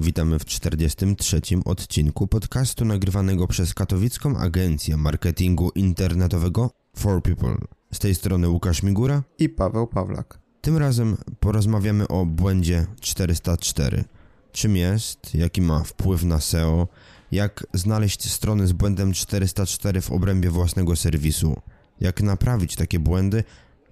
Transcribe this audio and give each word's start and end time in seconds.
Witamy 0.00 0.38
w 0.38 0.44
43. 0.44 1.40
odcinku 1.64 2.26
podcastu 2.26 2.84
nagrywanego 2.84 3.46
przez 3.46 3.74
katowicką 3.74 4.36
agencję 4.36 4.96
marketingu 4.96 5.70
internetowego 5.74 6.70
For 6.96 7.22
People. 7.22 7.56
Z 7.92 7.98
tej 7.98 8.14
strony 8.14 8.48
Łukasz 8.48 8.82
Migura 8.82 9.22
i 9.38 9.48
Paweł 9.48 9.86
Pawlak. 9.86 10.40
Tym 10.60 10.76
razem 10.76 11.16
porozmawiamy 11.40 12.08
o 12.08 12.26
błędzie 12.26 12.86
404. 13.00 14.04
Czym 14.52 14.76
jest, 14.76 15.34
jaki 15.34 15.62
ma 15.62 15.84
wpływ 15.84 16.24
na 16.24 16.40
SEO, 16.40 16.88
jak 17.32 17.66
znaleźć 17.74 18.30
strony 18.30 18.66
z 18.66 18.72
błędem 18.72 19.12
404 19.12 20.00
w 20.00 20.12
obrębie 20.12 20.50
własnego 20.50 20.96
serwisu, 20.96 21.56
jak 22.00 22.22
naprawić 22.22 22.76
takie 22.76 22.98
błędy 22.98 23.44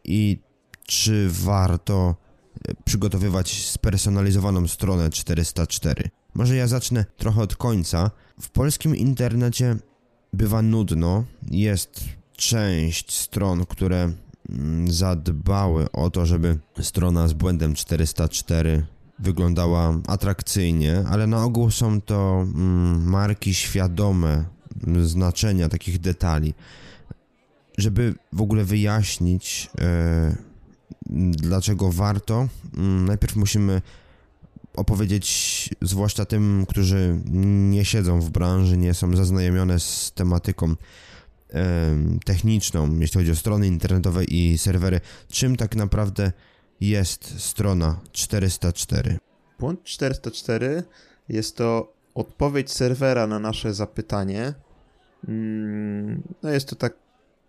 i 0.05 0.39
czy 0.87 1.29
warto 1.31 2.26
przygotowywać 2.85 3.67
spersonalizowaną 3.67 4.69
stronę 4.69 5.11
404. 5.11 6.11
Może 6.35 6.57
ja 6.57 6.67
zacznę 6.67 7.05
trochę 7.17 7.43
od 7.43 7.57
końca. 7.57 8.11
W 8.41 8.51
polskim 8.51 8.97
internecie 8.97 9.77
bywa 10.33 10.63
nudno. 10.63 11.25
Jest 11.51 12.05
część 12.37 13.19
stron, 13.19 13.67
które 13.67 14.13
mm, 14.49 14.93
zadbały 14.93 15.93
o 15.93 16.11
to, 16.11 16.27
żeby 16.27 16.59
strona 16.81 17.29
z 17.29 17.33
błędem 17.33 17.75
404 17.75 18.87
wyglądała 19.19 19.95
atrakcyjnie, 20.07 21.05
ale 21.09 21.27
na 21.27 21.45
ogół 21.45 21.71
są 21.71 22.01
to 22.01 22.41
mm, 22.41 23.09
marki 23.09 23.55
świadome 23.55 24.45
znaczenia 25.03 25.69
takich 25.69 26.01
detali. 26.01 26.55
Żeby 27.79 28.15
w 28.33 28.43
ogóle 28.43 28.65
wyjaśnić, 28.65 29.71
e, 29.81 30.37
dlaczego 31.31 31.93
warto. 31.93 32.49
Mm, 32.77 33.05
najpierw 33.05 33.37
musimy 33.37 33.83
opowiedzieć, 34.77 35.71
zwłaszcza 35.83 36.25
tym, 36.25 36.67
którzy 36.69 37.21
nie 37.71 37.85
siedzą 37.85 38.21
w 38.21 38.31
branży, 38.31 38.77
nie 38.77 38.95
są 38.95 39.17
zaznajomione 39.17 39.81
z 39.81 40.13
tematyką 40.15 40.75
techniczną, 42.25 42.99
jeśli 42.99 43.21
chodzi 43.21 43.31
o 43.31 43.37
strony 43.37 43.67
internetowe 43.67 44.25
i 44.25 44.59
serwery, 44.59 45.01
czym 45.29 45.57
tak 45.57 45.77
naprawdę 45.77 46.33
jest 46.81 47.41
strona 47.41 48.01
404. 48.13 49.19
Punkt 49.59 49.85
404 49.85 50.83
jest 51.29 51.57
to 51.57 51.93
odpowiedź 52.15 52.73
serwera 52.73 53.27
na 53.27 53.39
nasze 53.39 53.75
zapytanie. 53.75 54.55
Mm, 55.29 56.23
no 56.43 56.51
jest 56.51 56.69
to 56.69 56.77
tak 56.77 57.06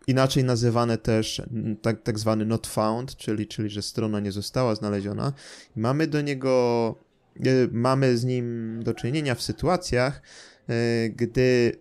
inaczej 0.07 0.43
nazywane 0.43 0.97
też 0.97 1.41
tak, 1.81 2.03
tak 2.03 2.19
zwany 2.19 2.45
not 2.45 2.67
found, 2.67 3.15
czyli, 3.15 3.47
czyli 3.47 3.69
że 3.69 3.81
strona 3.81 4.19
nie 4.19 4.31
została 4.31 4.75
znaleziona. 4.75 5.33
Mamy 5.75 6.07
do 6.07 6.21
niego, 6.21 6.95
e, 7.39 7.67
mamy 7.71 8.17
z 8.17 8.25
nim 8.25 8.79
do 8.83 8.93
czynienia 8.93 9.35
w 9.35 9.41
sytuacjach, 9.41 10.21
e, 10.69 11.09
gdy 11.09 11.71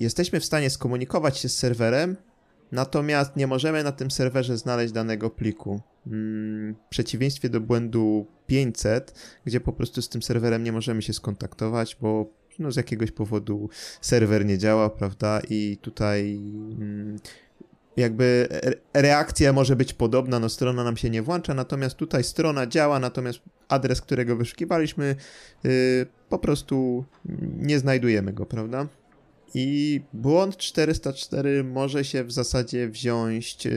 jesteśmy 0.00 0.40
w 0.40 0.44
stanie 0.44 0.70
skomunikować 0.70 1.38
się 1.38 1.48
z 1.48 1.56
serwerem, 1.56 2.16
natomiast 2.72 3.36
nie 3.36 3.46
możemy 3.46 3.84
na 3.84 3.92
tym 3.92 4.10
serwerze 4.10 4.58
znaleźć 4.58 4.92
danego 4.92 5.30
pliku. 5.30 5.80
Mm, 6.06 6.74
w 6.74 6.88
przeciwieństwie 6.88 7.48
do 7.48 7.60
błędu 7.60 8.26
500, 8.46 9.14
gdzie 9.44 9.60
po 9.60 9.72
prostu 9.72 10.02
z 10.02 10.08
tym 10.08 10.22
serwerem 10.22 10.62
nie 10.64 10.72
możemy 10.72 11.02
się 11.02 11.12
skontaktować, 11.12 11.96
bo 12.00 12.30
no, 12.58 12.72
z 12.72 12.76
jakiegoś 12.76 13.10
powodu 13.10 13.68
serwer 14.00 14.46
nie 14.46 14.58
działa, 14.58 14.90
prawda? 14.90 15.40
I 15.50 15.78
tutaj 15.82 16.36
mm, 16.80 17.18
jakby 17.98 18.48
reakcja 18.94 19.52
może 19.52 19.76
być 19.76 19.92
podobna, 19.92 20.38
no 20.38 20.48
strona 20.48 20.84
nam 20.84 20.96
się 20.96 21.10
nie 21.10 21.22
włącza, 21.22 21.54
natomiast 21.54 21.96
tutaj 21.96 22.24
strona 22.24 22.66
działa, 22.66 22.98
natomiast 22.98 23.40
adres, 23.68 24.00
którego 24.00 24.36
wyszukiwaliśmy, 24.36 25.16
yy, 25.64 25.70
po 26.28 26.38
prostu 26.38 27.04
nie 27.58 27.78
znajdujemy 27.78 28.32
go, 28.32 28.46
prawda? 28.46 28.88
I 29.54 30.00
błąd 30.12 30.56
404 30.56 31.64
może 31.64 32.04
się 32.04 32.24
w 32.24 32.32
zasadzie 32.32 32.88
wziąć 32.88 33.64
yy, 33.64 33.70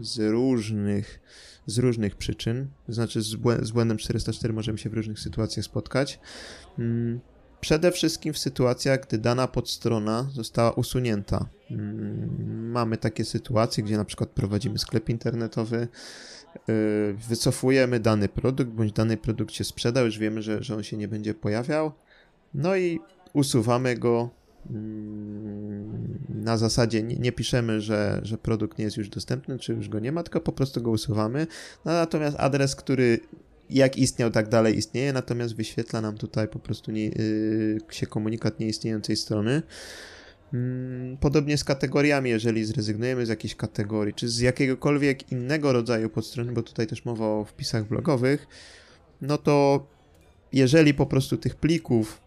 z 0.00 0.18
różnych 0.18 1.20
z 1.66 1.78
różnych 1.78 2.16
przyczyn, 2.16 2.66
znaczy 2.88 3.22
z, 3.22 3.36
błędem 3.72 3.98
404 3.98 4.54
możemy 4.54 4.78
się 4.78 4.90
w 4.90 4.94
różnych 4.94 5.20
sytuacjach 5.20 5.64
spotkać. 5.64 6.20
Yy 6.78 7.20
Przede 7.66 7.92
wszystkim 7.92 8.32
w 8.32 8.38
sytuacjach, 8.38 9.00
gdy 9.00 9.18
dana 9.18 9.48
podstrona 9.48 10.28
została 10.32 10.70
usunięta. 10.70 11.46
Mm, 11.70 12.70
mamy 12.70 12.96
takie 12.96 13.24
sytuacje, 13.24 13.84
gdzie 13.84 13.96
na 13.96 14.04
przykład 14.04 14.30
prowadzimy 14.30 14.78
sklep 14.78 15.08
internetowy, 15.08 15.88
y, 16.68 17.14
wycofujemy 17.28 18.00
dany 18.00 18.28
produkt, 18.28 18.70
bądź 18.70 18.92
dany 18.92 19.16
produkt 19.16 19.54
się 19.54 19.64
sprzedał, 19.64 20.04
już 20.04 20.18
wiemy, 20.18 20.42
że, 20.42 20.62
że 20.62 20.76
on 20.76 20.82
się 20.82 20.96
nie 20.96 21.08
będzie 21.08 21.34
pojawiał, 21.34 21.92
no 22.54 22.76
i 22.76 23.00
usuwamy 23.32 23.96
go 23.96 24.30
mm, 24.70 26.18
na 26.28 26.56
zasadzie 26.56 27.02
nie, 27.02 27.16
nie, 27.16 27.32
piszemy, 27.32 27.80
że, 27.80 28.20
że 28.22 28.38
produkt 28.38 28.78
nie 28.78 28.84
jest 28.84 28.96
już 28.96 29.08
dostępny, 29.08 29.58
czy 29.58 29.72
już 29.72 29.88
go 29.88 29.98
nie 29.98 30.12
ma, 30.12 30.22
tylko 30.22 30.40
po 30.40 30.52
prostu 30.52 30.82
go 30.82 30.90
usuwamy. 30.90 31.46
No, 31.84 31.92
natomiast 31.92 32.36
adres, 32.40 32.76
który 32.76 33.20
jak 33.70 33.98
istniał, 33.98 34.30
tak 34.30 34.48
dalej 34.48 34.78
istnieje, 34.78 35.12
natomiast 35.12 35.56
wyświetla 35.56 36.00
nam 36.00 36.16
tutaj 36.16 36.48
po 36.48 36.58
prostu 36.58 36.90
nie, 36.92 37.04
yy, 37.04 37.78
się 37.90 38.06
komunikat 38.06 38.60
nieistniejącej 38.60 39.16
strony. 39.16 39.62
Mm, 40.54 41.16
podobnie 41.16 41.58
z 41.58 41.64
kategoriami, 41.64 42.30
jeżeli 42.30 42.64
zrezygnujemy 42.64 43.26
z 43.26 43.28
jakiejś 43.28 43.54
kategorii, 43.54 44.14
czy 44.14 44.28
z 44.28 44.38
jakiegokolwiek 44.38 45.32
innego 45.32 45.72
rodzaju 45.72 46.10
podstrony, 46.10 46.52
bo 46.52 46.62
tutaj 46.62 46.86
też 46.86 47.04
mowa 47.04 47.26
o 47.26 47.44
wpisach 47.44 47.88
blogowych, 47.88 48.46
no 49.20 49.38
to 49.38 49.86
jeżeli 50.52 50.94
po 50.94 51.06
prostu 51.06 51.36
tych 51.36 51.54
plików, 51.54 52.20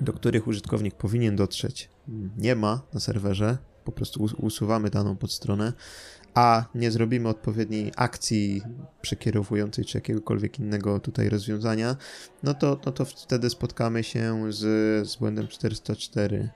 do 0.00 0.12
których 0.12 0.46
użytkownik 0.46 0.94
powinien 0.94 1.36
dotrzeć, 1.36 1.88
nie 2.38 2.56
ma 2.56 2.82
na 2.94 3.00
serwerze, 3.00 3.58
po 3.84 3.92
prostu 3.92 4.28
usuwamy 4.38 4.90
daną 4.90 5.16
podstronę, 5.16 5.72
a 6.36 6.64
nie 6.74 6.90
zrobimy 6.90 7.28
odpowiedniej 7.28 7.92
akcji 7.96 8.62
przekierowującej 9.02 9.84
czy 9.84 9.98
jakiegokolwiek 9.98 10.58
innego 10.58 11.00
tutaj 11.00 11.28
rozwiązania, 11.28 11.96
no 12.42 12.54
to, 12.54 12.80
no 12.86 12.92
to 12.92 13.04
wtedy 13.04 13.50
spotkamy 13.50 14.04
się 14.04 14.52
z, 14.52 14.58
z 15.08 15.16
błędem 15.16 15.48
404. 15.48 16.48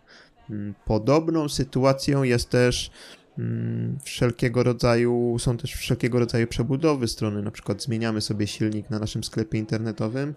Mm, 0.50 0.74
podobną 0.84 1.48
sytuacją 1.48 2.22
jest 2.22 2.50
też 2.50 2.90
mm, 3.38 3.98
wszelkiego 4.04 4.62
rodzaju, 4.62 5.36
są 5.38 5.56
też 5.56 5.74
wszelkiego 5.74 6.18
rodzaju 6.18 6.46
przebudowy 6.46 7.08
strony, 7.08 7.42
na 7.42 7.50
przykład 7.50 7.82
zmieniamy 7.82 8.20
sobie 8.20 8.46
silnik 8.46 8.90
na 8.90 8.98
naszym 8.98 9.24
sklepie 9.24 9.58
internetowym, 9.58 10.34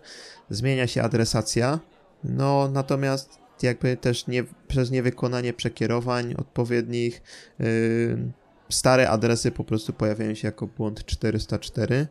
zmienia 0.50 0.88
się 0.88 1.02
adresacja, 1.04 1.80
no 2.24 2.70
natomiast 2.74 3.40
jakby 3.64 3.98
też 3.98 4.28
nie, 4.28 4.44
przez 4.68 4.92
niewykonanie 4.92 5.54
przekierowań 5.54 6.34
odpowiednich 6.38 7.22
yy, 7.60 8.34
stare 8.74 9.10
adresy 9.10 9.52
po 9.52 9.64
prostu 9.64 9.94
pojawiają 9.94 10.36
się 10.36 10.48
jako 10.48 10.68
błąd 10.68 11.06
404. 11.06 12.08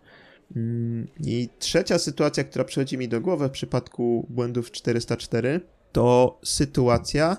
Mm, 0.57 1.09
I 1.21 1.49
trzecia 1.59 1.99
sytuacja, 1.99 2.45
która 2.45 2.65
przychodzi 2.65 2.99
mi 2.99 3.09
do 3.09 3.21
głowy 3.21 3.49
w 3.49 3.51
przypadku 3.51 4.27
błędów 4.31 4.71
404, 4.71 5.61
to 5.93 6.39
sytuacja, 6.45 7.37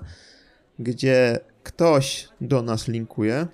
gdzie 0.80 1.40
ktoś 1.64 2.30
do 2.42 2.62
nas 2.62 2.88
linkuje, 2.88 3.48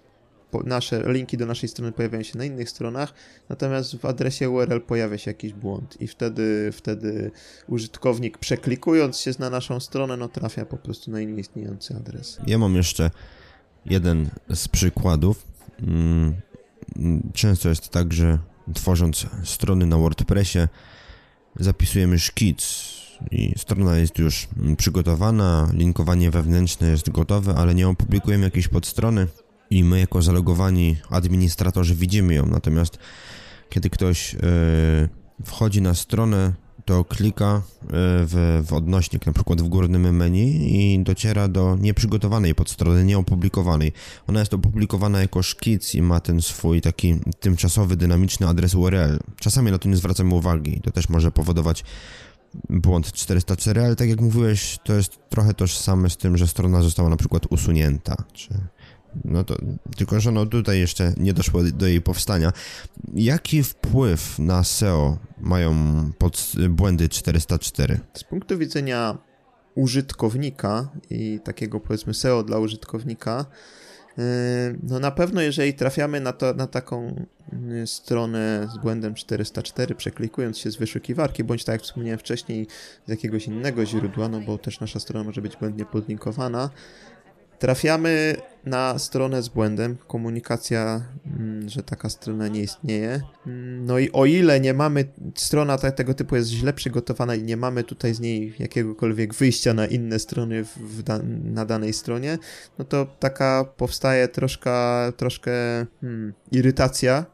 nasze 0.65 1.13
linki 1.13 1.37
do 1.37 1.45
naszej 1.45 1.69
strony 1.69 1.91
pojawiają 1.91 2.23
się 2.23 2.37
na 2.37 2.45
innych 2.45 2.69
stronach, 2.69 3.13
natomiast 3.49 3.95
w 3.95 4.05
adresie 4.05 4.49
URL 4.49 4.81
pojawia 4.81 5.17
się 5.17 5.31
jakiś 5.31 5.53
błąd 5.53 6.01
i 6.01 6.07
wtedy, 6.07 6.69
wtedy 6.71 7.31
użytkownik 7.67 8.37
przeklikując 8.37 9.19
się 9.19 9.31
na 9.39 9.49
naszą 9.49 9.79
stronę, 9.79 10.17
no 10.17 10.29
trafia 10.29 10.65
po 10.65 10.77
prostu 10.77 11.11
na 11.11 11.19
nieistniejący 11.19 11.95
adres. 11.95 12.39
Ja 12.47 12.57
mam 12.57 12.75
jeszcze 12.75 13.11
jeden 13.85 14.29
z 14.53 14.67
przykładów. 14.67 15.48
Mm, 15.81 16.35
często 17.33 17.69
jest 17.69 17.89
tak, 17.89 18.13
że 18.13 18.39
tworząc 18.73 19.25
strony 19.43 19.85
na 19.85 19.97
WordPressie 19.97 20.67
zapisujemy 21.55 22.19
szkic 22.19 22.89
i 23.31 23.53
strona 23.57 23.97
jest 23.97 24.17
już 24.17 24.47
przygotowana, 24.77 25.69
linkowanie 25.73 26.31
wewnętrzne 26.31 26.87
jest 26.87 27.09
gotowe, 27.09 27.55
ale 27.55 27.75
nie 27.75 27.87
opublikujemy 27.87 28.43
jakiejś 28.43 28.67
podstrony 28.67 29.27
i 29.69 29.83
my 29.83 29.99
jako 29.99 30.21
zalogowani 30.21 30.97
administratorzy 31.09 31.95
widzimy 31.95 32.33
ją. 32.33 32.45
Natomiast 32.45 32.99
kiedy 33.69 33.89
ktoś 33.89 34.33
yy, 34.33 34.39
wchodzi 35.45 35.81
na 35.81 35.93
stronę, 35.93 36.53
to 36.85 37.03
klika 37.03 37.61
y, 37.83 37.87
w, 38.25 38.63
w 38.67 38.73
odnośnik, 38.73 39.25
na 39.25 39.33
przykład 39.33 39.61
w 39.61 39.67
górnym 39.67 40.15
menu 40.15 40.45
i 40.61 41.03
dociera 41.03 41.47
do 41.47 41.77
nieprzygotowanej 41.79 42.55
podstrony, 42.55 43.05
nieopublikowanej. 43.05 43.91
Ona 44.27 44.39
jest 44.39 44.53
opublikowana 44.53 45.21
jako 45.21 45.43
szkic 45.43 45.95
i 45.95 46.01
ma 46.01 46.19
ten 46.19 46.41
swój 46.41 46.81
taki 46.81 47.15
tymczasowy, 47.39 47.97
dynamiczny 47.97 48.47
adres 48.47 48.75
URL. 48.75 49.19
Czasami 49.39 49.71
na 49.71 49.77
to 49.77 49.89
nie 49.89 49.97
zwracamy 49.97 50.33
uwagi. 50.33 50.81
To 50.81 50.91
też 50.91 51.09
może 51.09 51.31
powodować 51.31 51.83
błąd 52.69 53.11
404, 53.11 53.81
ale 53.81 53.95
tak 53.95 54.09
jak 54.09 54.21
mówiłeś, 54.21 54.79
to 54.83 54.93
jest 54.93 55.19
trochę 55.29 55.53
tożsame 55.53 56.09
z 56.09 56.17
tym, 56.17 56.37
że 56.37 56.47
strona 56.47 56.81
została 56.81 57.09
na 57.09 57.17
przykład 57.17 57.45
usunięta, 57.49 58.23
czy 58.33 58.49
no 59.25 59.43
to, 59.43 59.55
tylko 59.97 60.19
że 60.19 60.31
no 60.31 60.45
tutaj 60.45 60.79
jeszcze 60.79 61.13
nie 61.17 61.33
doszło 61.33 61.63
do 61.63 61.87
jej 61.87 62.01
powstania. 62.01 62.53
Jaki 63.13 63.63
wpływ 63.63 64.39
na 64.39 64.63
SEO 64.63 65.17
mają 65.39 65.75
pod, 66.17 66.51
błędy 66.69 67.09
404? 67.09 67.99
Z 68.13 68.23
punktu 68.23 68.57
widzenia 68.57 69.17
użytkownika 69.75 70.89
i 71.09 71.39
takiego 71.43 71.79
powiedzmy 71.79 72.13
SEO 72.13 72.43
dla 72.43 72.59
użytkownika, 72.59 73.45
yy, 74.17 74.23
no 74.83 74.99
na 74.99 75.11
pewno 75.11 75.41
jeżeli 75.41 75.73
trafiamy 75.73 76.21
na, 76.21 76.33
to, 76.33 76.53
na 76.53 76.67
taką 76.67 77.25
yy, 77.69 77.87
stronę 77.87 78.67
z 78.73 78.77
błędem 78.77 79.15
404, 79.15 79.95
przeklikując 79.95 80.57
się 80.57 80.71
z 80.71 80.75
wyszukiwarki, 80.75 81.43
bądź 81.43 81.63
tak 81.63 81.73
jak 81.73 81.81
wspomniałem 81.81 82.19
wcześniej, 82.19 82.67
z 83.07 83.09
jakiegoś 83.09 83.47
innego 83.47 83.85
źródła, 83.85 84.29
no 84.29 84.41
bo 84.41 84.57
też 84.57 84.79
nasza 84.79 84.99
strona 84.99 85.23
może 85.25 85.41
być 85.41 85.57
błędnie 85.57 85.85
podlinkowana, 85.85 86.69
Trafiamy 87.59 88.35
na 88.65 88.99
stronę 88.99 89.43
z 89.43 89.49
błędem, 89.49 89.97
komunikacja, 90.07 91.01
mm, 91.39 91.69
że 91.69 91.83
taka 91.83 92.09
strona 92.09 92.47
nie 92.47 92.61
istnieje. 92.61 93.21
Mm, 93.47 93.85
no 93.85 93.99
i 93.99 94.11
o 94.11 94.25
ile 94.25 94.59
nie 94.59 94.73
mamy, 94.73 95.05
strona 95.35 95.77
tego 95.77 96.13
typu 96.13 96.35
jest 96.35 96.49
źle 96.49 96.73
przygotowana 96.73 97.35
i 97.35 97.43
nie 97.43 97.57
mamy 97.57 97.83
tutaj 97.83 98.13
z 98.13 98.19
niej 98.19 98.53
jakiegokolwiek 98.59 99.33
wyjścia 99.33 99.73
na 99.73 99.85
inne 99.85 100.19
strony 100.19 100.63
w, 100.63 101.03
na 101.43 101.65
danej 101.65 101.93
stronie, 101.93 102.37
no 102.79 102.85
to 102.85 103.05
taka 103.19 103.65
powstaje 103.77 104.27
troszkę, 104.27 104.71
troszkę 105.17 105.51
hmm, 106.01 106.33
irytacja 106.51 107.25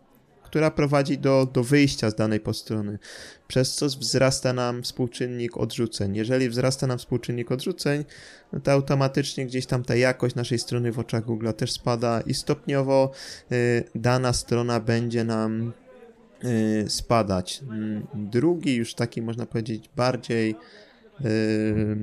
która 0.56 0.72
prowadzi 0.72 1.18
do, 1.18 1.48
do 1.54 1.64
wyjścia 1.64 2.10
z 2.10 2.16
danej 2.16 2.40
podstrony, 2.40 3.00
przez 3.48 3.76
co 3.76 3.86
wzrasta 3.86 4.54
nam 4.54 4.84
współczynnik 4.84 5.58
odrzuceń. 5.58 6.16
Jeżeli 6.16 6.50
wzrasta 6.50 6.88
nam 6.88 6.98
współczynnik 6.98 7.52
odrzuceń, 7.52 8.06
no 8.54 8.60
to 8.60 8.72
automatycznie 8.72 9.46
gdzieś 9.46 9.66
tam 9.66 9.84
ta 9.84 9.96
jakość 9.96 10.36
naszej 10.36 10.60
strony 10.60 10.92
w 10.92 11.00
oczach 11.00 11.26
Google 11.26 11.52
też 11.58 11.72
spada 11.72 12.22
i 12.22 12.34
stopniowo 12.34 13.12
y, 13.52 13.84
dana 13.96 14.34
strona 14.34 14.80
będzie 14.80 15.24
nam 15.24 15.74
y, 16.44 16.86
spadać. 16.90 17.62
Mm, 17.64 18.08
drugi, 18.14 18.76
już 18.76 18.94
taki 18.94 19.22
można 19.22 19.46
powiedzieć 19.46 19.90
bardziej 19.96 20.56
y, 21.26 21.98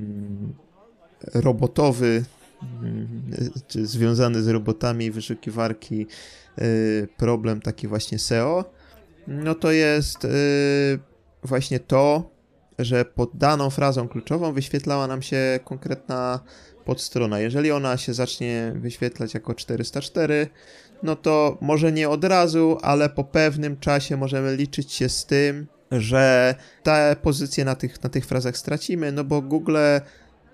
robotowy, 1.33 2.23
czy 3.67 3.85
związany 3.85 4.43
z 4.43 4.47
robotami 4.47 5.11
wyszukiwarki 5.11 6.07
Y, 6.61 7.07
problem 7.17 7.61
taki 7.61 7.87
właśnie 7.87 8.19
SEO, 8.19 8.65
no 9.27 9.55
to 9.55 9.71
jest 9.71 10.25
y, 10.25 10.29
właśnie 11.43 11.79
to, 11.79 12.29
że 12.79 13.05
pod 13.05 13.37
daną 13.37 13.69
frazą 13.69 14.07
kluczową 14.07 14.53
wyświetlała 14.53 15.07
nam 15.07 15.21
się 15.21 15.59
konkretna 15.63 16.39
podstrona. 16.85 17.39
Jeżeli 17.39 17.71
ona 17.71 17.97
się 17.97 18.13
zacznie 18.13 18.73
wyświetlać 18.75 19.33
jako 19.33 19.55
404, 19.55 20.47
no 21.03 21.15
to 21.15 21.57
może 21.61 21.91
nie 21.91 22.09
od 22.09 22.23
razu, 22.23 22.77
ale 22.81 23.09
po 23.09 23.23
pewnym 23.23 23.79
czasie 23.79 24.17
możemy 24.17 24.55
liczyć 24.55 24.91
się 24.91 25.09
z 25.09 25.25
tym, 25.25 25.67
że 25.91 26.55
te 26.83 27.15
pozycje 27.21 27.65
na 27.65 27.75
tych, 27.75 28.03
na 28.03 28.09
tych 28.09 28.25
frazach 28.25 28.57
stracimy, 28.57 29.11
no 29.11 29.23
bo 29.23 29.41
Google 29.41 29.77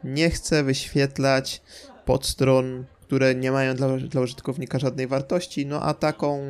nie 0.03 0.29
chce 0.29 0.63
wyświetlać 0.63 1.61
podstron 2.09 2.85
które 3.09 3.35
nie 3.35 3.51
mają 3.51 3.75
dla, 3.75 3.97
dla 3.97 4.21
użytkownika 4.21 4.79
żadnej 4.79 5.07
wartości, 5.07 5.65
no 5.65 5.81
a 5.81 5.94
taką, 5.94 6.41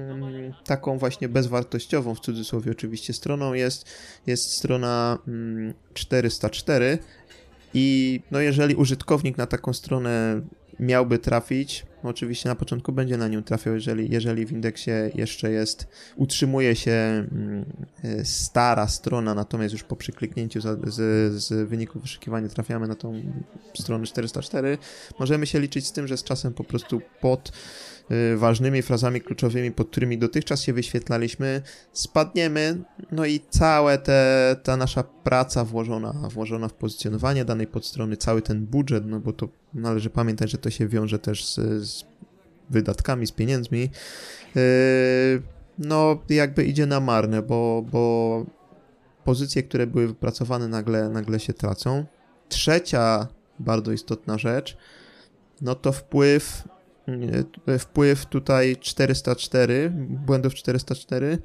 taką 0.65 0.97
właśnie 0.97 1.29
bezwartościową, 1.29 2.15
w 2.15 2.19
cudzysłowie 2.19 2.71
oczywiście, 2.71 3.13
stroną 3.13 3.53
jest, 3.53 3.85
jest 4.27 4.51
strona 4.51 5.17
404 5.93 6.85
mm, 6.85 6.99
i 7.73 8.19
no 8.31 8.39
jeżeli 8.39 8.75
użytkownik 8.75 9.37
na 9.37 9.45
taką 9.45 9.73
stronę 9.73 10.41
miałby 10.79 11.19
trafić, 11.19 11.85
oczywiście 12.03 12.49
na 12.49 12.55
początku 12.55 12.91
będzie 12.91 13.17
na 13.17 13.27
nią 13.27 13.43
trafiał, 13.43 13.73
jeżeli, 13.73 14.11
jeżeli 14.11 14.45
w 14.45 14.51
indeksie 14.51 14.91
jeszcze 15.15 15.51
jest, 15.51 15.87
utrzymuje 16.15 16.75
się 16.75 16.91
mm, 16.91 17.65
e, 18.03 18.25
stara 18.25 18.87
strona, 18.87 19.33
natomiast 19.33 19.73
już 19.73 19.83
po 19.83 19.95
przykliknięciu 19.95 20.61
z, 20.61 20.73
z 21.33 21.69
wyników 21.69 22.01
wyszukiwania 22.01 22.49
trafiamy 22.49 22.87
na 22.87 22.95
tą 22.95 23.21
stronę 23.79 24.05
404, 24.05 24.77
możemy 25.19 25.47
się 25.47 25.59
liczyć 25.59 25.87
z 25.87 25.91
tym, 25.91 26.07
że 26.07 26.17
z 26.17 26.23
czasem 26.23 26.53
po 26.53 26.63
prostu 26.63 27.01
pod 27.21 27.51
ważnymi 28.35 28.81
frazami 28.81 29.21
kluczowymi, 29.21 29.71
pod 29.71 29.89
którymi 29.89 30.17
dotychczas 30.17 30.61
się 30.61 30.73
wyświetlaliśmy, 30.73 31.61
spadniemy, 31.93 32.83
no 33.11 33.25
i 33.25 33.39
cała 33.49 33.97
te, 33.97 34.55
ta 34.63 34.77
nasza 34.77 35.03
praca 35.03 35.65
włożona, 35.65 36.13
włożona 36.29 36.67
w 36.67 36.73
pozycjonowanie 36.73 37.45
danej 37.45 37.67
podstrony, 37.67 38.17
cały 38.17 38.41
ten 38.41 38.65
budżet, 38.65 39.03
no 39.07 39.19
bo 39.19 39.33
to 39.33 39.49
należy 39.73 40.09
pamiętać, 40.09 40.51
że 40.51 40.57
to 40.57 40.69
się 40.69 40.87
wiąże 40.87 41.19
też 41.19 41.45
z, 41.45 41.55
z 41.87 42.03
wydatkami, 42.69 43.27
z 43.27 43.31
pieniędzmi, 43.31 43.89
yy, 44.55 44.61
no 45.77 46.19
jakby 46.29 46.65
idzie 46.65 46.85
na 46.85 46.99
marne, 46.99 47.41
bo, 47.41 47.85
bo 47.91 48.45
pozycje, 49.23 49.63
które 49.63 49.87
były 49.87 50.07
wypracowane 50.07 50.67
nagle, 50.67 51.09
nagle 51.09 51.39
się 51.39 51.53
tracą. 51.53 52.05
Trzecia 52.49 53.27
bardzo 53.59 53.91
istotna 53.91 54.37
rzecz, 54.37 54.77
no 55.61 55.75
to 55.75 55.91
wpływ 55.91 56.63
wpływ 57.79 58.25
tutaj 58.25 58.77
404, 58.77 59.91
błędów 59.99 60.53
404 60.53 61.37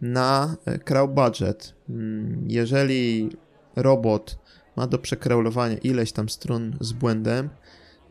na 0.00 0.56
e, 0.64 0.78
crawl 0.78 1.08
budget. 1.08 1.74
Mm, 1.88 2.44
jeżeli 2.48 3.30
robot 3.76 4.38
ma 4.76 4.86
do 4.86 4.98
przekraulowania 4.98 5.76
ileś 5.76 6.12
tam 6.12 6.28
stron 6.28 6.76
z 6.80 6.92
błędem, 6.92 7.48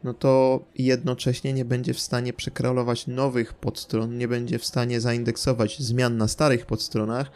no 0.03 0.13
to 0.13 0.65
jednocześnie 0.75 1.53
nie 1.53 1.65
będzie 1.65 1.93
w 1.93 1.99
stanie 1.99 2.33
przekraulować 2.33 3.07
nowych 3.07 3.53
podstron, 3.53 4.17
nie 4.17 4.27
będzie 4.27 4.59
w 4.59 4.65
stanie 4.65 5.01
zaindeksować 5.01 5.79
zmian 5.79 6.17
na 6.17 6.27
starych 6.27 6.65
podstronach, 6.65 7.31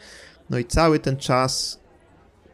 no 0.50 0.58
i 0.58 0.66
cały 0.66 1.00
ten 1.00 1.18
czas 1.18 1.81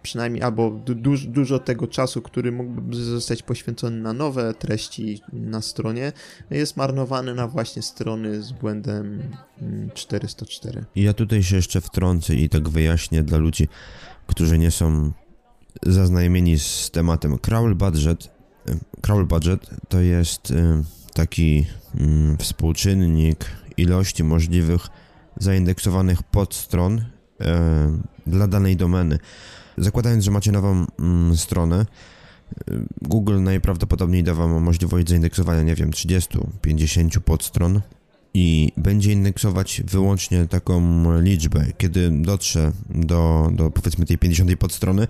przynajmniej 0.08 0.44
albo 0.44 0.70
du 0.70 1.16
dużo 1.28 1.60
tego 1.60 1.88
czasu, 1.88 2.22
który 2.22 2.52
mógłby 2.52 2.96
zostać 2.96 3.44
poświęcony 3.44 4.02
na 4.02 4.14
nowe 4.14 4.54
treści 4.54 5.22
na 5.34 5.62
stronie, 5.62 6.12
jest 6.52 6.78
marnowany 6.78 7.36
na 7.36 7.48
właśnie 7.48 7.82
strony 7.82 8.42
z 8.44 8.52
błędem 8.52 9.24
404. 9.94 10.78
Mm, 10.78 10.86
ja 10.96 11.14
tutaj 11.14 11.44
się 11.44 11.56
jeszcze 11.56 11.82
wtrącę 11.82 12.36
i 12.36 12.50
tak 12.50 12.70
wyjaśnię 12.70 13.24
dla 13.24 13.38
ludzi, 13.38 13.68
którzy 14.28 14.58
nie 14.58 14.72
są 14.72 15.12
zaznajomieni 15.84 16.60
z 16.60 16.92
tematem. 16.92 17.38
Crawl 17.38 17.74
Budget, 17.76 18.30
crawl 19.02 19.26
budget 19.26 19.70
to 19.90 20.00
jest 20.00 20.52
y, 20.52 20.84
taki 21.14 21.66
mm, 21.96 22.38
współczynnik 22.38 23.46
ilości 23.78 24.24
możliwych 24.24 24.88
zaindeksowanych 25.38 26.24
podstron 26.24 26.98
y, 26.98 27.04
dla 28.28 28.48
danej 28.48 28.76
domeny. 28.76 29.20
Zakładając, 29.78 30.24
że 30.24 30.32
macie 30.32 30.52
nową 30.52 30.86
mm, 31.00 31.38
stronę, 31.38 31.86
y, 32.70 32.86
Google 33.02 33.44
najprawdopodobniej 33.44 34.24
da 34.24 34.34
Wam 34.34 34.64
możliwość 34.64 35.10
zaindeksowania, 35.10 35.64
nie 35.64 35.76
wiem, 35.76 35.92
30-50 35.92 37.20
podstron 37.20 37.82
i 38.34 38.72
będzie 38.78 39.12
indeksować 39.12 39.82
wyłącznie 39.86 40.48
taką 40.48 41.04
liczbę. 41.22 41.66
Kiedy 41.78 42.12
dotrze 42.12 42.72
do, 42.90 43.52
do 43.54 43.72
powiedzmy 43.72 44.06
tej 44.06 44.18
50 44.18 44.56
podstrony, 44.56 45.08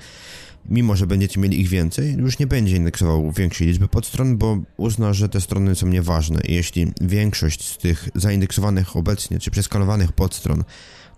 mimo 0.70 0.96
że 0.96 1.08
będziecie 1.08 1.40
mieli 1.40 1.62
ich 1.62 1.68
więcej, 1.68 2.14
już 2.14 2.40
nie 2.40 2.48
będzie 2.48 2.76
indeksował 2.76 3.32
większej 3.32 3.68
liczby 3.68 3.88
podstron, 3.88 4.38
bo 4.38 4.58
uzna, 4.78 5.14
że 5.14 5.30
te 5.30 5.42
strony 5.42 5.76
są 5.76 5.88
nieważne. 5.88 6.42
Jeśli 6.44 6.92
większość 7.02 7.70
z 7.70 7.78
tych 7.78 8.10
zaindeksowanych 8.16 8.96
obecnie, 8.96 9.40
czy 9.40 9.52
przeskanowanych 9.52 10.12
podstron 10.12 10.64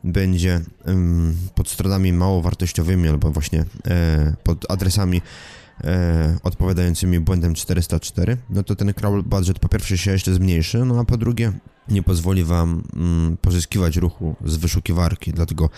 będzie 0.03 0.61
pod 1.55 1.69
stronami 1.69 2.13
mało 2.13 2.41
wartościowymi 2.41 3.09
albo 3.09 3.31
właśnie 3.31 3.65
e, 3.87 4.33
pod 4.43 4.71
adresami 4.71 5.21
e, 5.83 6.37
odpowiadającymi 6.43 7.19
błędem 7.19 7.53
404, 7.55 8.37
no 8.49 8.63
to 8.63 8.75
ten 8.75 8.93
crawl 8.93 9.21
budget 9.21 9.59
po 9.59 9.69
pierwsze 9.69 9.97
się 9.97 10.11
jeszcze 10.11 10.33
zmniejszy, 10.33 10.85
no 10.85 10.99
a 10.99 11.03
po 11.03 11.17
drugie 11.17 11.53
nie 11.89 12.03
pozwoli 12.03 12.43
wam 12.43 12.83
mm, 12.95 13.37
pozyskiwać 13.37 13.97
ruchu 13.97 14.35
z 14.45 14.57
wyszukiwarki, 14.57 15.33
dlatego 15.33 15.69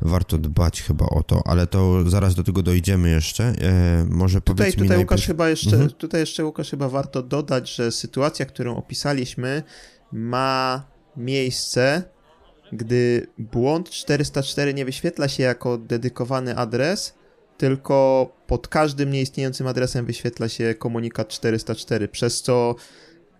warto 0.00 0.38
dbać 0.38 0.82
chyba 0.82 1.06
o 1.06 1.22
to, 1.22 1.42
ale 1.46 1.66
to 1.66 2.10
zaraz 2.10 2.34
do 2.34 2.44
tego 2.44 2.62
dojdziemy 2.62 3.10
jeszcze. 3.10 3.44
E, 3.44 4.06
może 4.08 4.40
tutaj, 4.40 4.56
powiedz 4.56 4.74
tutaj 4.74 4.84
mi 4.84 4.88
najpierw... 4.88 5.10
Łukasz 5.10 5.26
chyba 5.26 5.48
jeszcze, 5.48 5.70
mhm. 5.70 5.90
Tutaj 5.90 6.20
jeszcze 6.20 6.44
Łukasz 6.44 6.70
chyba 6.70 6.88
warto 6.88 7.22
dodać, 7.22 7.74
że 7.74 7.92
sytuacja, 7.92 8.46
którą 8.46 8.76
opisaliśmy 8.76 9.62
ma 10.12 10.82
miejsce 11.16 12.02
gdy 12.72 13.26
błąd 13.38 13.90
404 13.90 14.74
nie 14.74 14.84
wyświetla 14.84 15.28
się 15.28 15.42
jako 15.42 15.78
dedykowany 15.78 16.56
adres, 16.56 17.14
tylko 17.58 18.28
pod 18.46 18.68
każdym 18.68 19.10
nieistniejącym 19.10 19.66
adresem 19.66 20.06
wyświetla 20.06 20.48
się 20.48 20.74
komunikat 20.74 21.28
404, 21.28 22.08
przez 22.08 22.42
co 22.42 22.74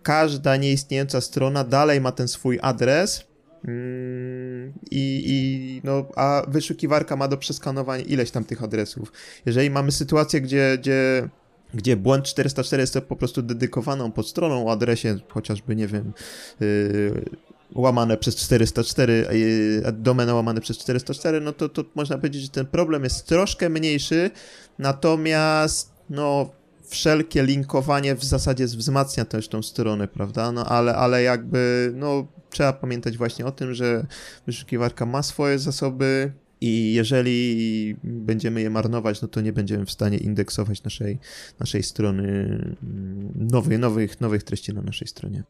każda 0.03 0.57
nieistniejąca 0.57 1.21
strona 1.21 1.63
dalej 1.63 2.01
ma 2.01 2.11
ten 2.11 2.27
swój 2.27 2.59
adres 2.61 3.23
mm, 3.67 4.73
i, 4.91 5.81
no, 5.83 6.05
a 6.15 6.43
wyszukiwarka 6.47 7.15
ma 7.15 7.27
do 7.27 7.37
przeskanowania 7.37 8.03
ileś 8.03 8.31
tam 8.31 8.43
tych 8.43 8.63
adresów. 8.63 9.11
Jeżeli 9.45 9.69
mamy 9.69 9.91
sytuację, 9.91 10.41
gdzie, 10.41 10.77
gdzie 10.79 11.29
gdzie 11.73 11.97
błąd 11.97 12.25
404 12.25 12.81
jest 12.81 12.99
po 13.07 13.15
prostu 13.15 13.41
dedykowaną 13.41 14.11
stroną 14.23 14.67
o 14.67 14.71
adresie, 14.71 15.17
chociażby, 15.27 15.75
nie 15.75 15.87
wiem, 15.87 16.13
yy, 16.59 17.25
łamane 17.75 18.17
przez 18.17 18.35
404, 18.35 19.27
yy, 19.31 19.91
domena 19.91 20.33
łamane 20.33 20.61
przez 20.61 20.77
404, 20.77 21.41
no 21.41 21.53
to, 21.53 21.69
to 21.69 21.83
można 21.95 22.17
powiedzieć, 22.17 22.41
że 22.41 22.49
ten 22.49 22.65
problem 22.65 23.03
jest 23.03 23.25
troszkę 23.25 23.69
mniejszy, 23.69 24.31
natomiast 24.79 25.91
no 26.09 26.49
wszelkie 26.87 27.43
linkowanie 27.43 28.15
w 28.15 28.23
zasadzie 28.23 28.65
wzmacnia 28.65 29.25
też 29.25 29.47
tą 29.47 29.63
stronę, 29.63 30.07
prawda? 30.07 30.51
No 30.51 30.65
ale, 30.65 30.95
ale 30.95 31.23
jakby, 31.23 31.91
no 31.95 32.27
trzeba 32.49 32.73
pamiętać 32.73 33.17
właśnie 33.17 33.45
o 33.45 33.51
tym, 33.51 33.73
że 33.73 34.05
wyszukiwarka 34.47 35.05
ma 35.05 35.23
swoje 35.23 35.59
zasoby, 35.59 36.31
i 36.61 36.93
jeżeli 36.93 37.95
będziemy 38.03 38.61
je 38.61 38.69
marnować, 38.69 39.21
no 39.21 39.27
to 39.27 39.41
nie 39.41 39.53
będziemy 39.53 39.85
w 39.85 39.91
stanie 39.91 40.17
indeksować 40.17 40.83
naszej, 40.83 41.19
naszej 41.59 41.83
strony, 41.83 42.23
mm, 42.83 43.31
nowych, 43.35 43.79
nowych, 43.79 44.21
nowych 44.21 44.43
treści 44.43 44.73
na 44.73 44.81
naszej 44.81 45.07
stronie. 45.07 45.43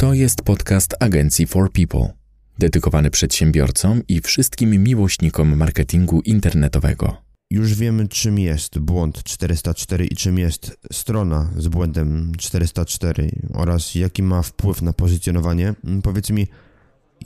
To 0.00 0.14
jest 0.14 0.42
podcast 0.42 0.94
agencji 1.00 1.46
For 1.46 1.72
People, 1.72 2.12
dedykowany 2.58 3.10
przedsiębiorcom 3.10 4.02
i 4.08 4.20
wszystkim 4.20 4.82
miłośnikom 4.82 5.56
marketingu 5.56 6.20
internetowego. 6.20 7.16
Już 7.50 7.74
wiemy, 7.74 8.08
czym 8.08 8.38
jest 8.38 8.78
błąd 8.78 9.22
404 9.22 10.06
i 10.06 10.16
czym 10.16 10.38
jest 10.38 10.76
strona 10.92 11.50
z 11.56 11.68
błędem 11.68 12.32
404 12.38 13.30
oraz 13.54 13.94
jaki 13.94 14.22
ma 14.22 14.42
wpływ 14.42 14.82
na 14.82 14.92
pozycjonowanie. 14.92 15.74
Mm, 15.84 16.02
powiedz 16.02 16.30
mi, 16.30 16.46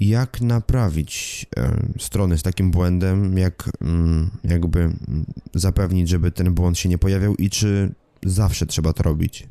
jak 0.01 0.41
naprawić 0.41 1.47
e, 1.57 1.77
strony 1.99 2.39
z 2.39 2.43
takim 2.43 2.71
błędem, 2.71 3.39
jak 3.39 3.71
mm, 3.81 4.31
jakby 4.45 4.81
mm, 4.81 5.25
zapewnić, 5.55 6.09
żeby 6.09 6.31
ten 6.31 6.55
błąd 6.55 6.79
się 6.79 6.89
nie 6.89 6.99
pojawiał 6.99 7.35
i 7.35 7.51
czy 7.51 7.95
zawsze 8.25 8.67
trzeba 8.67 8.93
to 8.93 9.03
robić? 9.03 9.49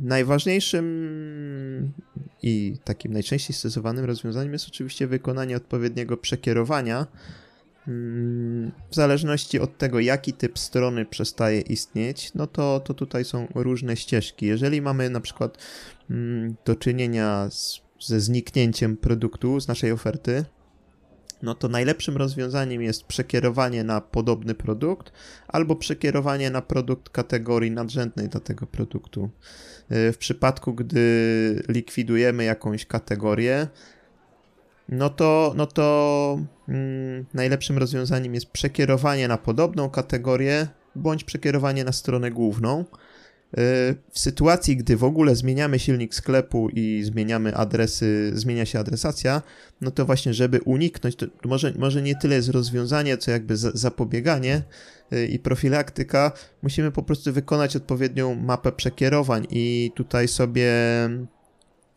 Najważniejszym 0.00 0.86
i 2.42 2.76
takim 2.84 3.12
najczęściej 3.12 3.56
stosowanym 3.56 4.04
rozwiązaniem 4.04 4.52
jest 4.52 4.68
oczywiście 4.68 5.06
wykonanie 5.06 5.56
odpowiedniego 5.56 6.16
przekierowania 6.16 7.06
w 8.90 8.94
zależności 8.94 9.60
od 9.60 9.78
tego, 9.78 10.00
jaki 10.00 10.32
typ 10.32 10.58
strony 10.58 11.04
przestaje 11.04 11.60
istnieć, 11.60 12.34
no 12.34 12.46
to, 12.46 12.80
to 12.80 12.94
tutaj 12.94 13.24
są 13.24 13.46
różne 13.54 13.96
ścieżki. 13.96 14.46
Jeżeli 14.46 14.82
mamy 14.82 15.10
na 15.10 15.20
przykład 15.20 15.58
mm, 16.10 16.54
do 16.64 16.74
czynienia 16.74 17.48
z, 17.50 17.80
ze 18.00 18.20
zniknięciem 18.20 18.96
produktu 18.96 19.60
z 19.60 19.68
naszej 19.68 19.92
oferty, 19.92 20.44
no 21.42 21.54
to 21.54 21.68
najlepszym 21.68 22.16
rozwiązaniem 22.16 22.82
jest 22.82 23.04
przekierowanie 23.04 23.84
na 23.84 24.00
podobny 24.00 24.54
produkt 24.54 25.12
albo 25.48 25.76
przekierowanie 25.76 26.50
na 26.50 26.62
produkt 26.62 27.08
kategorii 27.08 27.70
nadrzędnej 27.70 28.28
dla 28.28 28.40
tego 28.40 28.66
produktu. 28.66 29.30
W 29.90 30.16
przypadku, 30.18 30.74
gdy 30.74 31.62
likwidujemy 31.68 32.44
jakąś 32.44 32.86
kategorię, 32.86 33.66
no 34.88 35.10
to, 35.10 35.52
no 35.56 35.66
to 35.66 36.38
mm, 36.68 37.24
najlepszym 37.34 37.78
rozwiązaniem 37.78 38.34
jest 38.34 38.46
przekierowanie 38.46 39.28
na 39.28 39.38
podobną 39.38 39.90
kategorię 39.90 40.66
bądź 40.96 41.24
przekierowanie 41.24 41.84
na 41.84 41.92
stronę 41.92 42.30
główną. 42.30 42.84
W 43.56 44.18
sytuacji, 44.18 44.76
gdy 44.76 44.96
w 44.96 45.04
ogóle 45.04 45.36
zmieniamy 45.36 45.78
silnik 45.78 46.14
sklepu 46.14 46.68
i 46.68 47.02
zmieniamy 47.04 47.56
adresy, 47.56 48.30
zmienia 48.34 48.66
się 48.66 48.78
adresacja, 48.78 49.42
no 49.80 49.90
to 49.90 50.04
właśnie, 50.06 50.34
żeby 50.34 50.60
uniknąć, 50.60 51.16
to 51.16 51.26
może, 51.44 51.72
może 51.78 52.02
nie 52.02 52.16
tyle 52.16 52.36
jest 52.36 52.48
rozwiązanie, 52.48 53.18
co 53.18 53.30
jakby 53.30 53.56
zapobieganie 53.56 54.62
y, 55.12 55.26
i 55.26 55.38
profilaktyka, 55.38 56.32
musimy 56.62 56.90
po 56.90 57.02
prostu 57.02 57.32
wykonać 57.32 57.76
odpowiednią 57.76 58.34
mapę 58.34 58.72
przekierowań 58.72 59.46
i 59.50 59.92
tutaj 59.94 60.28
sobie 60.28 60.72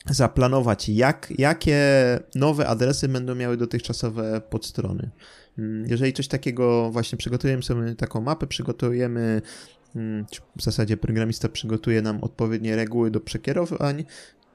zaplanować, 0.09 0.89
jak, 0.89 1.33
jakie 1.37 1.79
nowe 2.35 2.67
adresy 2.67 3.07
będą 3.07 3.35
miały 3.35 3.57
dotychczasowe 3.57 4.41
podstrony. 4.49 5.09
Mm, 5.57 5.85
jeżeli 5.87 6.13
coś 6.13 6.27
takiego 6.27 6.91
właśnie 6.91 7.17
przygotujemy 7.17 7.63
sobie 7.63 7.95
taką 7.95 8.21
mapę, 8.21 8.47
przygotujemy 8.47 9.41
w 10.55 10.63
zasadzie 10.63 10.97
programista 10.97 11.49
przygotuje 11.49 12.01
nam 12.01 12.23
odpowiednie 12.23 12.75
reguły 12.75 13.11
do 13.11 13.19
przekierowań, 13.19 14.05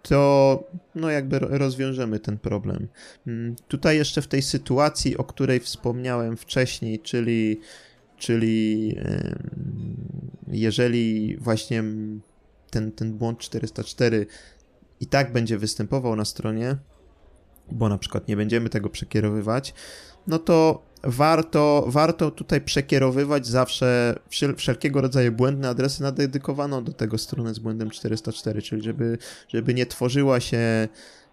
to 0.03 0.65
no 0.95 1.11
jakby 1.11 1.39
rozwiążemy 1.39 2.19
ten 2.19 2.39
problem. 2.39 2.89
Mm, 3.27 3.57
tutaj 3.69 3.97
jeszcze 3.97 4.23
w 4.23 4.29
tej 4.29 4.43
sytuacji, 4.43 5.17
o 5.17 5.25
której 5.25 5.61
wspomniałem 5.61 6.37
wcześniej, 6.37 6.99
czyli, 6.99 7.61
czyli 8.17 8.97
jeżeli 10.49 11.37
właśnie 11.37 11.85
ten, 12.71 12.93
ten 12.93 13.13
błąd 13.13 13.39
404 13.39 14.27
i 15.01 15.07
tak 15.07 15.33
będzie 15.33 15.59
występował 15.59 16.17
na 16.17 16.25
stronie, 16.25 16.77
bo 17.73 17.89
na 17.89 17.99
przykład 17.99 18.29
nie 18.29 18.37
będziemy 18.37 18.69
tego 18.69 18.91
przekierowywać, 18.91 19.75
no 20.27 20.39
to 20.39 20.83
warto, 21.03 21.85
warto 21.89 22.31
tutaj 22.31 22.61
przekierowywać 22.61 23.47
zawsze 23.47 24.19
wszelkiego 24.57 25.01
rodzaju 25.01 25.33
błędne 25.33 25.69
adresy 25.69 26.03
na 26.03 26.13
dedykowaną 26.13 26.85
do 26.85 26.93
tego 26.93 27.19
stronę 27.19 27.55
z 27.55 27.59
błędem 27.59 27.91
404, 27.91 28.63
czyli 28.63 28.83
żeby, 28.83 29.19
żeby 29.49 29.75
nie 29.75 29.87
tworzyła 29.87 30.41
się 30.41 30.89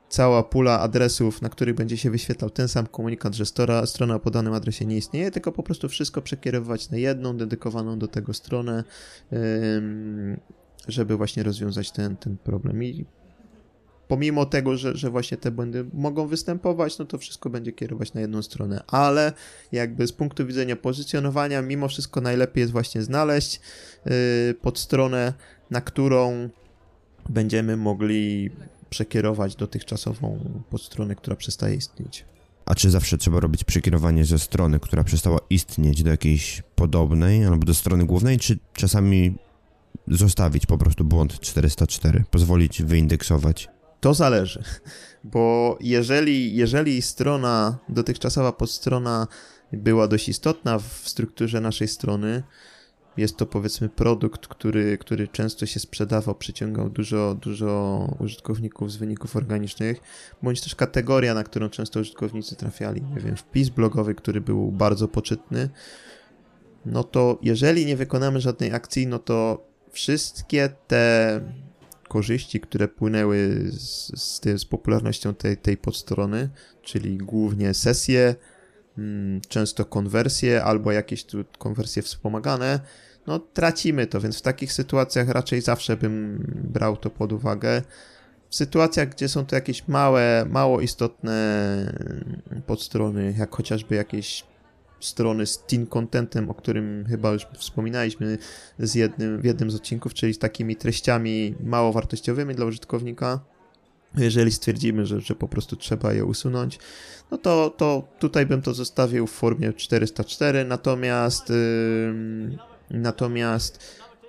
cała 0.10 0.44
pula 0.44 0.80
adresów, 0.80 1.42
na 1.42 1.50
których 1.50 1.76
będzie 1.76 1.98
się 1.98 2.12
wyświetlał 2.12 2.50
ten 2.50 2.68
sam 2.68 2.88
komunikat, 2.88 3.36
że 3.36 3.46
strona, 3.46 3.86
strona 3.86 4.16
o 4.16 4.20
podanym 4.20 4.54
adresie 4.54 4.86
nie 4.86 4.98
istnieje, 4.98 5.32
tylko 5.32 5.52
po 5.52 5.64
prostu 5.64 5.90
wszystko 5.90 6.22
przekierowywać 6.22 6.90
na 6.90 6.98
jedną 6.98 7.38
dedykowaną 7.38 8.00
do 8.00 8.08
tego 8.08 8.34
stronę, 8.34 8.84
żeby 10.88 11.18
właśnie 11.18 11.44
rozwiązać 11.44 11.92
ten, 11.92 12.18
ten 12.18 12.38
problem. 12.38 12.84
I 12.84 13.06
pomimo 14.08 14.46
tego, 14.46 14.78
że, 14.78 14.98
że 14.98 15.10
właśnie 15.10 15.38
te 15.38 15.52
błędy 15.52 15.86
mogą 15.94 16.28
występować, 16.28 16.98
no 16.98 17.06
to 17.06 17.18
wszystko 17.18 17.50
będzie 17.50 17.72
kierować 17.72 18.14
na 18.14 18.22
jedną 18.22 18.42
stronę, 18.42 18.84
ale 18.88 19.34
jakby 19.72 20.08
z 20.08 20.12
punktu 20.12 20.46
widzenia 20.46 20.76
pozycjonowania, 20.76 21.62
mimo 21.62 21.88
wszystko 21.88 22.22
najlepiej 22.22 22.62
jest 22.62 22.72
właśnie 22.72 23.02
znaleźć 23.02 23.60
yy, 24.06 24.12
podstronę, 24.62 25.34
na 25.72 25.82
którą 25.82 26.50
będziemy 27.30 27.78
mogli 27.78 28.52
przekierować 28.90 29.56
dotychczasową 29.56 30.40
podstronę, 30.70 31.16
która 31.16 31.36
przestaje 31.36 31.76
istnieć. 31.76 32.26
A 32.66 32.76
czy 32.76 32.90
zawsze 32.90 33.18
trzeba 33.18 33.40
robić 33.40 33.64
przekierowanie 33.64 34.26
ze 34.26 34.40
strony, 34.40 34.80
która 34.80 35.04
przestała 35.04 35.40
istnieć 35.50 36.04
do 36.04 36.10
jakiejś 36.10 36.64
podobnej 36.76 37.46
albo 37.46 37.66
do 37.66 37.74
strony 37.74 38.06
głównej, 38.06 38.40
czy 38.40 38.58
czasami 38.74 39.36
zostawić 40.08 40.66
po 40.66 40.78
prostu 40.78 41.04
błąd 41.04 41.40
404, 41.40 42.24
pozwolić 42.32 42.84
wyindeksować? 42.84 43.70
To 44.00 44.14
zależy, 44.14 44.64
bo 45.24 45.78
jeżeli, 45.82 46.56
jeżeli 46.56 47.02
strona, 47.02 47.78
dotychczasowa 47.90 48.52
podstrona 48.52 49.28
była 49.74 50.08
dość 50.08 50.30
istotna 50.30 50.80
w 50.80 51.02
strukturze 51.06 51.62
naszej 51.62 51.88
strony, 51.88 52.44
jest 53.18 53.38
to 53.38 53.46
powiedzmy 53.46 53.90
produkt, 53.90 54.48
który, 54.48 54.98
który 54.98 55.28
często 55.28 55.66
się 55.66 55.80
sprzedawał, 55.80 56.36
przyciągał 56.36 56.90
dużo, 56.90 57.36
dużo 57.42 58.16
użytkowników 58.20 58.92
z 58.92 58.96
wyników 58.96 59.36
organicznych, 59.36 60.02
bądź 60.44 60.62
też 60.62 60.76
kategoria, 60.76 61.34
na 61.34 61.44
którą 61.44 61.70
często 61.70 62.00
użytkownicy 62.00 62.56
trafiali. 62.56 63.02
Nie 63.02 63.20
wiem, 63.20 63.36
wpis 63.36 63.70
blogowy, 63.70 64.16
który 64.16 64.42
był 64.42 64.72
bardzo 64.72 65.08
poczytny, 65.08 65.70
no 66.86 67.04
to 67.04 67.40
jeżeli 67.42 67.86
nie 67.86 67.98
wykonamy 67.98 68.42
żadnej 68.42 68.74
akcji, 68.74 69.08
no 69.08 69.20
to 69.20 69.68
wszystkie 69.92 70.70
te 70.88 71.42
korzyści, 72.08 72.60
które 72.60 72.88
płynęły 72.88 73.66
z, 73.72 74.12
z, 74.22 74.62
z 74.62 74.66
popularnością 74.66 75.34
tej, 75.34 75.58
tej 75.58 75.78
podstrony, 75.78 76.50
czyli 76.82 77.18
głównie 77.18 77.74
sesje, 77.74 78.36
mm, 78.98 79.42
często 79.48 79.86
konwersje 79.86 80.64
albo 80.64 80.92
jakieś 80.92 81.24
tu 81.24 81.46
konwersje 81.58 82.02
wspomagane, 82.02 82.80
no 83.28 83.40
tracimy 83.40 84.08
to, 84.08 84.22
więc 84.22 84.40
w 84.40 84.42
takich 84.42 84.74
sytuacjach 84.74 85.30
raczej 85.30 85.62
zawsze 85.62 85.98
bym 85.98 86.44
brał 86.74 86.98
to 86.98 87.10
pod 87.10 87.34
uwagę. 87.34 87.82
W 88.50 88.56
sytuacjach, 88.56 89.10
gdzie 89.10 89.30
są 89.30 89.46
to 89.46 89.56
jakieś 89.56 89.88
małe, 89.88 90.46
mało 90.50 90.82
istotne 90.82 91.34
podstrony, 92.66 93.36
jak 93.38 93.56
chociażby 93.56 93.96
jakieś 93.96 94.44
strony 95.00 95.46
z 95.46 95.64
teen 95.64 95.86
contentem, 95.86 96.50
o 96.50 96.54
którym 96.54 97.06
chyba 97.10 97.32
już 97.32 97.48
wspominaliśmy 97.58 98.38
z 98.80 98.96
jednym, 98.96 99.42
w 99.42 99.46
jednym 99.46 99.72
z 99.72 99.76
odcinków, 99.76 100.14
czyli 100.14 100.34
z 100.34 100.40
takimi 100.40 100.76
treściami 100.76 101.56
mało 101.64 101.94
wartościowymi 101.94 102.56
dla 102.56 102.66
użytkownika, 102.66 103.40
Jeżeli 104.18 104.52
stwierdzimy, 104.52 105.06
że, 105.06 105.22
że 105.22 105.36
po 105.36 105.48
prostu 105.48 105.76
trzeba 105.76 106.14
je 106.14 106.26
usunąć, 106.26 106.80
no 107.32 107.38
to, 107.38 107.70
to 107.78 108.08
tutaj 108.20 108.46
bym 108.46 108.62
to 108.62 108.74
zostawił 108.74 109.28
w 109.28 109.32
formie 109.32 109.74
404, 109.74 110.66
natomiast 110.66 111.50
yy, 111.50 112.58
natomiast 112.92 113.80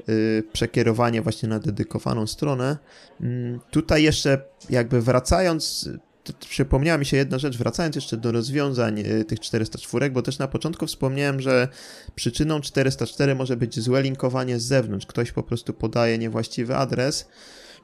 yy, 0.08 0.42
przekierowanie 0.52 1.22
właśnie 1.22 1.48
na 1.48 1.58
dedykowaną 1.58 2.26
stronę. 2.26 2.76
Yy, 3.20 3.58
tutaj 3.70 4.02
jeszcze 4.02 4.42
jakby 4.70 5.00
wracając 5.00 5.88
przypomniała 6.32 6.98
mi 6.98 7.06
się 7.06 7.16
jedna 7.16 7.38
rzecz, 7.38 7.58
wracając 7.58 7.96
jeszcze 7.96 8.16
do 8.16 8.32
rozwiązań 8.32 8.98
y, 8.98 9.24
tych 9.24 9.40
404, 9.40 10.10
bo 10.10 10.22
też 10.22 10.38
na 10.38 10.48
początku 10.48 10.86
wspomniałem, 10.86 11.40
że 11.40 11.68
przyczyną 12.14 12.60
404 12.60 13.34
może 13.34 13.56
być 13.56 13.80
złe 13.80 14.02
linkowanie 14.02 14.58
z 14.58 14.62
zewnątrz. 14.62 15.06
Ktoś 15.06 15.32
po 15.32 15.42
prostu 15.42 15.72
podaje 15.72 16.18
niewłaściwy 16.18 16.76
adres. 16.76 17.28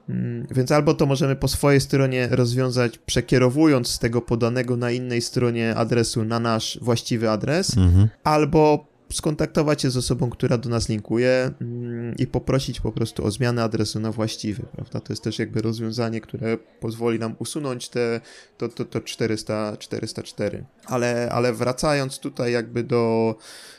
Mm, 0.08 0.46
więc 0.50 0.72
albo 0.72 0.94
to 0.94 1.06
możemy 1.06 1.36
po 1.36 1.48
swojej 1.48 1.80
stronie 1.80 2.28
rozwiązać, 2.30 2.98
przekierowując 2.98 3.88
z 3.88 3.98
tego 3.98 4.22
podanego 4.22 4.76
na 4.76 4.90
innej 4.90 5.22
stronie 5.22 5.74
adresu 5.74 6.24
na 6.24 6.40
nasz 6.40 6.78
właściwy 6.82 7.30
adres, 7.30 7.76
mhm. 7.76 8.08
albo 8.24 8.93
skontaktować 9.14 9.82
się 9.82 9.90
z 9.90 9.96
osobą, 9.96 10.30
która 10.30 10.58
do 10.58 10.68
nas 10.68 10.88
linkuje 10.88 11.50
mm, 11.60 12.14
i 12.18 12.26
poprosić 12.26 12.80
po 12.80 12.92
prostu 12.92 13.24
o 13.24 13.30
zmianę 13.30 13.62
adresu 13.62 14.00
na 14.00 14.12
właściwy, 14.12 14.62
prawda? 14.72 15.00
To 15.00 15.12
jest 15.12 15.24
też 15.24 15.38
jakby 15.38 15.62
rozwiązanie, 15.62 16.20
które 16.20 16.58
pozwoli 16.80 17.18
nam 17.18 17.36
usunąć 17.38 17.88
te, 17.88 18.20
to, 18.58 18.68
to, 18.68 18.84
to 18.84 19.00
400, 19.00 19.76
404. 19.76 20.64
Ale, 20.84 21.28
ale 21.32 21.52
wracając 21.52 22.18
tutaj 22.18 22.52
jakby 22.52 22.84
do, 22.84 23.34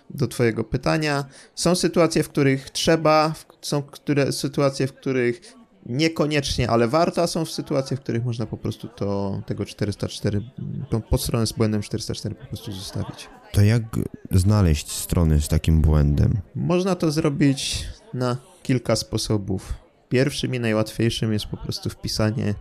do 0.10 0.28
twojego 0.28 0.64
pytania, 0.64 1.26
są 1.56 1.76
sytuacje, 1.76 2.24
w 2.24 2.30
których 2.30 2.70
trzeba, 2.70 3.34
są 3.62 3.84
które, 3.84 4.32
sytuacje, 4.32 4.88
w 4.88 4.94
których 4.94 5.56
niekoniecznie, 5.86 6.70
ale 6.70 6.88
warto, 6.88 7.22
a 7.22 7.28
są 7.28 7.46
w 7.46 7.52
sytuacjach, 7.52 8.00
w 8.00 8.04
których 8.04 8.26
można 8.26 8.46
po 8.46 8.58
prostu 8.58 8.88
to, 8.88 9.42
tego 9.46 9.66
404, 9.66 10.42
tą 10.90 11.02
podstronę 11.02 11.48
z 11.48 11.52
błędem 11.52 11.82
404 11.82 12.36
po 12.36 12.46
prostu 12.46 12.72
zostawić. 12.72 13.30
To 13.52 13.62
jak 13.62 13.84
znaleźć 14.32 14.92
strony 14.92 15.42
z 15.42 15.48
takim 15.48 15.82
błędem? 15.82 16.38
Można 16.56 16.96
to 16.96 17.12
zrobić 17.12 17.88
na 18.14 18.38
kilka 18.64 18.96
sposobów. 18.96 19.74
Pierwszym 20.10 20.56
i 20.56 20.60
najłatwiejszym 20.60 21.34
jest 21.34 21.46
po 21.46 21.58
prostu 21.58 21.90
wpisanie 21.90 22.54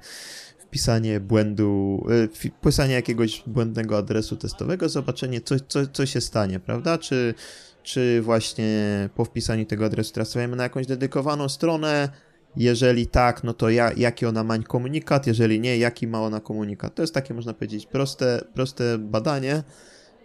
wpisanie 0.75 1.21
błędu, 1.21 2.07
e, 2.25 2.49
wpisanie 2.51 2.95
jakiegoś 2.95 3.43
błędnego 3.47 3.99
adresu 3.99 4.37
testowego, 4.37 4.89
zobaczenie 4.89 5.41
co, 5.41 5.55
co, 5.69 5.87
co 5.87 6.07
się 6.07 6.21
stanie, 6.21 6.61
prawda? 6.61 6.99
Czy, 6.99 7.35
czy 7.83 8.23
właśnie 8.23 9.09
po 9.15 9.25
wpisaniu 9.25 9.67
tego 9.67 9.85
adresu 9.85 10.13
trafiamy 10.13 10.57
na 10.57 10.63
jakąś 10.63 10.87
dedykowaną 10.87 11.49
stronę, 11.49 12.09
jeżeli 12.57 13.07
tak, 13.07 13.45
no 13.45 13.55
to 13.55 13.71
ja, 13.71 13.93
jaki 13.97 14.27
ona 14.27 14.45
ma 14.45 14.59
komunikat, 14.59 15.27
jeżeli 15.27 15.61
nie, 15.61 15.79
jaki 15.79 16.07
ma 16.07 16.23
ona 16.23 16.41
komunikat. 16.41 16.95
To 16.95 17.03
jest 17.03 17.15
takie, 17.15 17.35
można 17.35 17.55
powiedzieć, 17.55 17.87
proste, 17.87 18.41
proste 18.55 18.99
badanie, 18.99 19.63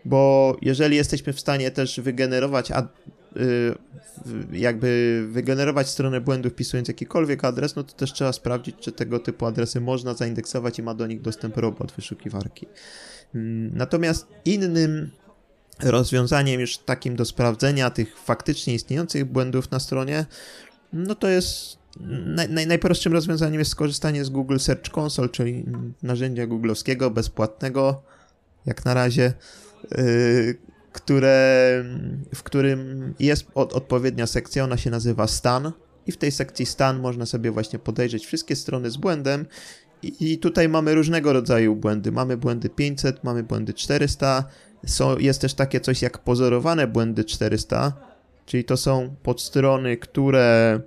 bo 0.05 0.55
jeżeli 0.61 0.95
jesteśmy 0.95 1.33
w 1.33 1.39
stanie 1.39 1.71
też 1.71 1.99
wygenerować, 1.99 2.71
y, 2.71 3.75
jakby 4.51 5.25
wygenerować 5.31 5.89
stronę 5.89 6.21
błędu 6.21 6.49
wpisując 6.49 6.87
jakikolwiek 6.87 7.45
adres, 7.45 7.75
no 7.75 7.83
to 7.83 7.93
też 7.93 8.13
trzeba 8.13 8.33
sprawdzić, 8.33 8.75
czy 8.79 8.91
tego 8.91 9.19
typu 9.19 9.45
adresy 9.45 9.81
można 9.81 10.13
zaindeksować 10.13 10.79
i 10.79 10.83
ma 10.83 10.93
do 10.93 11.07
nich 11.07 11.21
dostęp 11.21 11.57
robot 11.57 11.91
wyszukiwarki. 11.91 12.67
Mm, 13.35 13.77
natomiast 13.77 14.27
innym 14.45 15.09
rozwiązaniem 15.83 16.61
już 16.61 16.77
takim 16.77 17.15
do 17.15 17.25
sprawdzenia 17.25 17.89
tych 17.89 18.19
faktycznie 18.19 18.73
istniejących 18.73 19.25
błędów 19.25 19.71
na 19.71 19.79
stronie, 19.79 20.25
no 20.93 21.15
to 21.15 21.27
jest 21.27 21.78
naj, 22.25 22.49
naj, 22.49 22.67
najprostszym 22.67 23.13
rozwiązaniem 23.13 23.59
jest 23.59 23.71
skorzystanie 23.71 24.25
z 24.25 24.29
Google 24.29 24.57
Search 24.57 24.97
Console, 24.97 25.29
czyli 25.29 25.65
narzędzia 26.03 26.47
googlowskiego, 26.47 27.11
bezpłatnego, 27.11 28.01
jak 28.65 28.85
na 28.85 28.93
razie, 28.93 29.33
yy, 29.91 30.57
które, 30.93 31.83
w 32.35 32.43
którym 32.43 33.13
jest 33.19 33.45
od, 33.55 33.73
odpowiednia 33.73 34.27
sekcja, 34.27 34.63
ona 34.63 34.77
się 34.77 34.89
nazywa 34.89 35.27
Stan. 35.27 35.71
I 36.07 36.11
w 36.11 36.17
tej 36.17 36.31
sekcji 36.31 36.65
Stan 36.65 36.99
można 36.99 37.25
sobie 37.25 37.51
właśnie 37.51 37.79
podejrzeć 37.79 38.25
wszystkie 38.25 38.55
strony 38.55 38.91
z 38.91 38.97
błędem. 38.97 39.45
I, 40.03 40.33
i 40.33 40.37
tutaj 40.37 40.69
mamy 40.69 40.95
różnego 40.95 41.33
rodzaju 41.33 41.75
błędy. 41.75 42.11
Mamy 42.11 42.37
błędy 42.37 42.69
500, 42.69 43.23
mamy 43.23 43.43
błędy 43.43 43.73
400, 43.73 44.43
są, 44.85 45.17
jest 45.17 45.41
też 45.41 45.53
takie 45.53 45.79
coś 45.79 46.01
jak 46.01 46.17
pozorowane 46.17 46.87
błędy 46.87 47.23
400, 47.23 47.93
czyli 48.45 48.63
to 48.63 48.77
są 48.77 49.15
podstrony, 49.23 49.97
które 49.97 50.79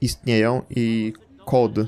istnieją 0.00 0.62
i 0.70 1.12
kod, 1.44 1.78
y, 1.78 1.86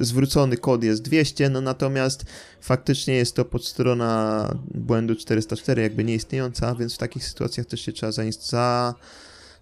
zwrócony 0.00 0.56
kod 0.56 0.84
jest 0.84 1.02
200, 1.02 1.48
no 1.48 1.60
natomiast 1.60 2.24
faktycznie 2.60 3.14
jest 3.14 3.36
to 3.36 3.44
podstrona 3.44 4.54
błędu 4.74 5.16
404, 5.16 5.82
jakby 5.82 6.04
nieistniejąca, 6.04 6.74
więc 6.74 6.94
w 6.94 6.98
takich 6.98 7.24
sytuacjach 7.24 7.66
też 7.66 7.80
się 7.80 7.92
trzeba 7.92 8.12
za, 8.12 8.94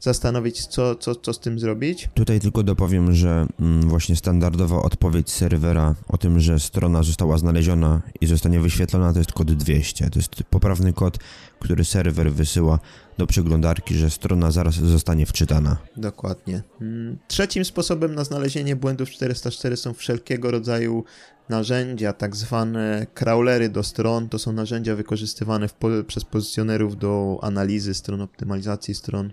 zastanowić, 0.03 0.67
co, 0.67 0.95
co, 0.95 1.15
co 1.15 1.33
z 1.33 1.41
tym 1.41 1.59
zrobić. 1.59 2.09
Tutaj 2.15 2.41
tylko 2.41 2.63
dopowiem, 2.63 3.15
że 3.15 3.47
mm, 3.61 3.89
właśnie 3.89 4.17
standardowa 4.17 4.83
odpowiedź 4.83 5.31
serwera 5.31 5.95
o 6.09 6.19
tym, 6.19 6.41
że 6.41 6.61
strona 6.61 7.03
została 7.03 7.39
znaleziona 7.39 8.03
i 8.21 8.27
zostanie 8.27 8.61
wyświetlona, 8.61 9.13
to 9.13 9.19
jest 9.19 9.33
kod 9.33 9.53
200. 9.53 10.11
To 10.11 10.19
jest 10.19 10.43
poprawny 10.51 10.93
kod, 10.93 11.19
który 11.61 11.85
serwer 11.85 12.33
wysyła 12.33 12.79
do 13.19 13.27
przeglądarki, 13.27 13.95
że 13.95 14.11
strona 14.11 14.51
zaraz 14.51 14.75
zostanie 14.75 15.27
wczytana. 15.27 15.77
Dokładnie. 15.97 16.63
Mm, 16.81 17.19
trzecim 17.29 17.65
sposobem 17.65 18.15
na 18.15 18.25
znalezienie 18.25 18.77
błędów 18.77 19.11
404 19.11 19.77
są 19.77 19.95
wszelkiego 19.95 20.51
rodzaju 20.51 21.05
narzędzia, 21.53 22.13
tak 22.13 22.37
zwane 22.37 23.07
crawlery 23.15 23.69
do 23.69 23.83
stron. 23.83 24.29
To 24.29 24.39
są 24.39 24.53
narzędzia 24.53 24.95
wykorzystywane 24.95 25.67
przez 26.07 26.25
pozycjonerów 26.25 26.99
do 26.99 27.39
analizy 27.43 27.95
stron, 27.95 28.21
optymalizacji 28.21 28.95
stron. 28.95 29.33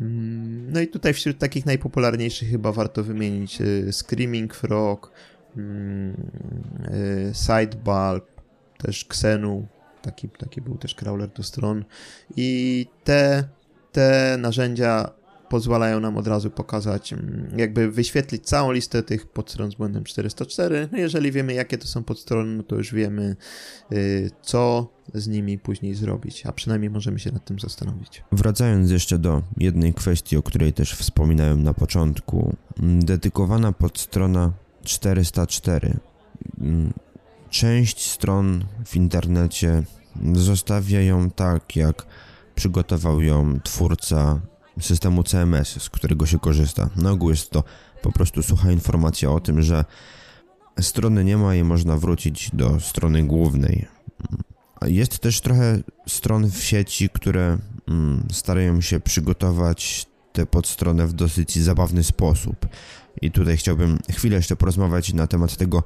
Mm, 0.00 0.72
no 0.72 0.80
i 0.80 0.88
tutaj 0.88 1.14
wśród 1.14 1.38
takich 1.38 1.66
najpopularniejszych 1.66 2.50
chyba 2.50 2.72
warto 2.72 3.04
wymienić 3.04 3.60
y, 3.60 3.92
Screaming 3.92 4.54
Frog, 4.54 5.12
mm, 5.56 6.30
y, 6.94 7.32
Sidebulb, 7.34 8.24
też 8.78 9.04
Xenu, 9.04 9.66
taki, 10.02 10.28
taki 10.28 10.60
był 10.60 10.78
też 10.78 10.94
crawler 10.94 11.28
do 11.28 11.42
stron 11.42 11.84
i 12.36 12.86
te, 13.04 13.44
te 13.92 14.36
narzędzia 14.38 15.21
pozwalają 15.52 16.00
nam 16.00 16.16
od 16.16 16.26
razu 16.26 16.50
pokazać, 16.50 17.12
mm, 17.12 17.48
jakby 17.56 17.90
wyświetlić 17.90 18.44
całą 18.44 18.72
listę 18.72 19.02
tych 19.02 19.26
podstron 19.26 19.70
z 19.70 19.74
błędem 19.74 20.04
404. 20.04 20.88
No 20.92 20.98
jeżeli 20.98 21.32
wiemy, 21.32 21.54
jakie 21.54 21.78
to 21.78 21.86
są 21.86 22.04
podstrony, 22.04 22.56
no 22.56 22.62
to 22.62 22.76
już 22.76 22.94
wiemy, 22.94 23.36
y, 23.92 24.30
co 24.42 24.88
z 25.14 25.28
nimi 25.28 25.58
później 25.58 25.94
zrobić, 25.94 26.46
a 26.46 26.52
przynajmniej 26.52 26.90
możemy 26.90 27.18
się 27.18 27.32
nad 27.32 27.44
tym 27.44 27.60
zastanowić. 27.60 28.24
Wracając 28.32 28.90
jeszcze 28.90 29.18
do 29.18 29.42
jednej 29.56 29.94
kwestii, 29.94 30.36
o 30.36 30.42
której 30.42 30.72
też 30.72 30.94
wspominałem 30.94 31.62
na 31.62 31.74
początku. 31.74 32.56
Mm, 32.82 33.04
dedykowana 33.04 33.72
podstrona 33.72 34.52
404. 34.84 35.96
Mm, 36.60 36.92
część 37.50 38.10
stron 38.10 38.64
w 38.86 38.96
internecie 38.96 39.82
zostawia 40.34 41.00
ją 41.00 41.30
tak, 41.30 41.76
jak 41.76 42.06
przygotował 42.54 43.20
ją 43.22 43.60
twórca 43.60 44.40
systemu 44.80 45.22
CMS, 45.22 45.82
z 45.82 45.90
którego 45.90 46.26
się 46.26 46.38
korzysta. 46.38 46.90
Na 46.96 47.10
ogół 47.10 47.30
jest 47.30 47.50
to 47.50 47.64
po 48.02 48.12
prostu 48.12 48.42
sucha 48.42 48.72
informacja 48.72 49.30
o 49.30 49.40
tym, 49.40 49.62
że 49.62 49.84
strony 50.80 51.24
nie 51.24 51.36
ma 51.36 51.54
i 51.54 51.64
można 51.64 51.96
wrócić 51.96 52.50
do 52.52 52.80
strony 52.80 53.22
głównej. 53.22 53.86
Jest 54.86 55.18
też 55.18 55.40
trochę 55.40 55.78
stron 56.08 56.50
w 56.50 56.62
sieci, 56.62 57.08
które 57.08 57.58
mm, 57.88 58.26
starają 58.32 58.80
się 58.80 59.00
przygotować 59.00 60.06
tę 60.32 60.46
podstronę 60.46 61.06
w 61.06 61.12
dosyć 61.12 61.58
zabawny 61.58 62.04
sposób. 62.04 62.66
I 63.22 63.30
tutaj 63.30 63.56
chciałbym 63.56 63.98
chwilę 64.10 64.36
jeszcze 64.36 64.56
porozmawiać 64.56 65.12
na 65.12 65.26
temat 65.26 65.56
tego, 65.56 65.82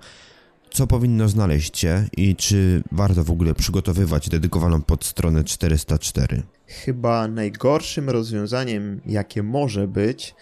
co 0.70 0.87
powinno 0.87 1.29
znaleźć 1.29 1.79
Cię 1.79 2.09
i 2.16 2.37
czy 2.37 2.83
warto 2.92 3.25
w 3.25 3.31
ogóle 3.31 3.55
przygotowywać 3.55 4.29
dedykowaną 4.29 4.83
podstronę 4.83 5.44
404? 5.44 6.42
Chyba 6.67 7.29
najgorszym 7.29 8.11
rozwiązaniem, 8.11 9.01
jakie 9.07 9.43
może 9.43 9.89
być, 9.89 10.35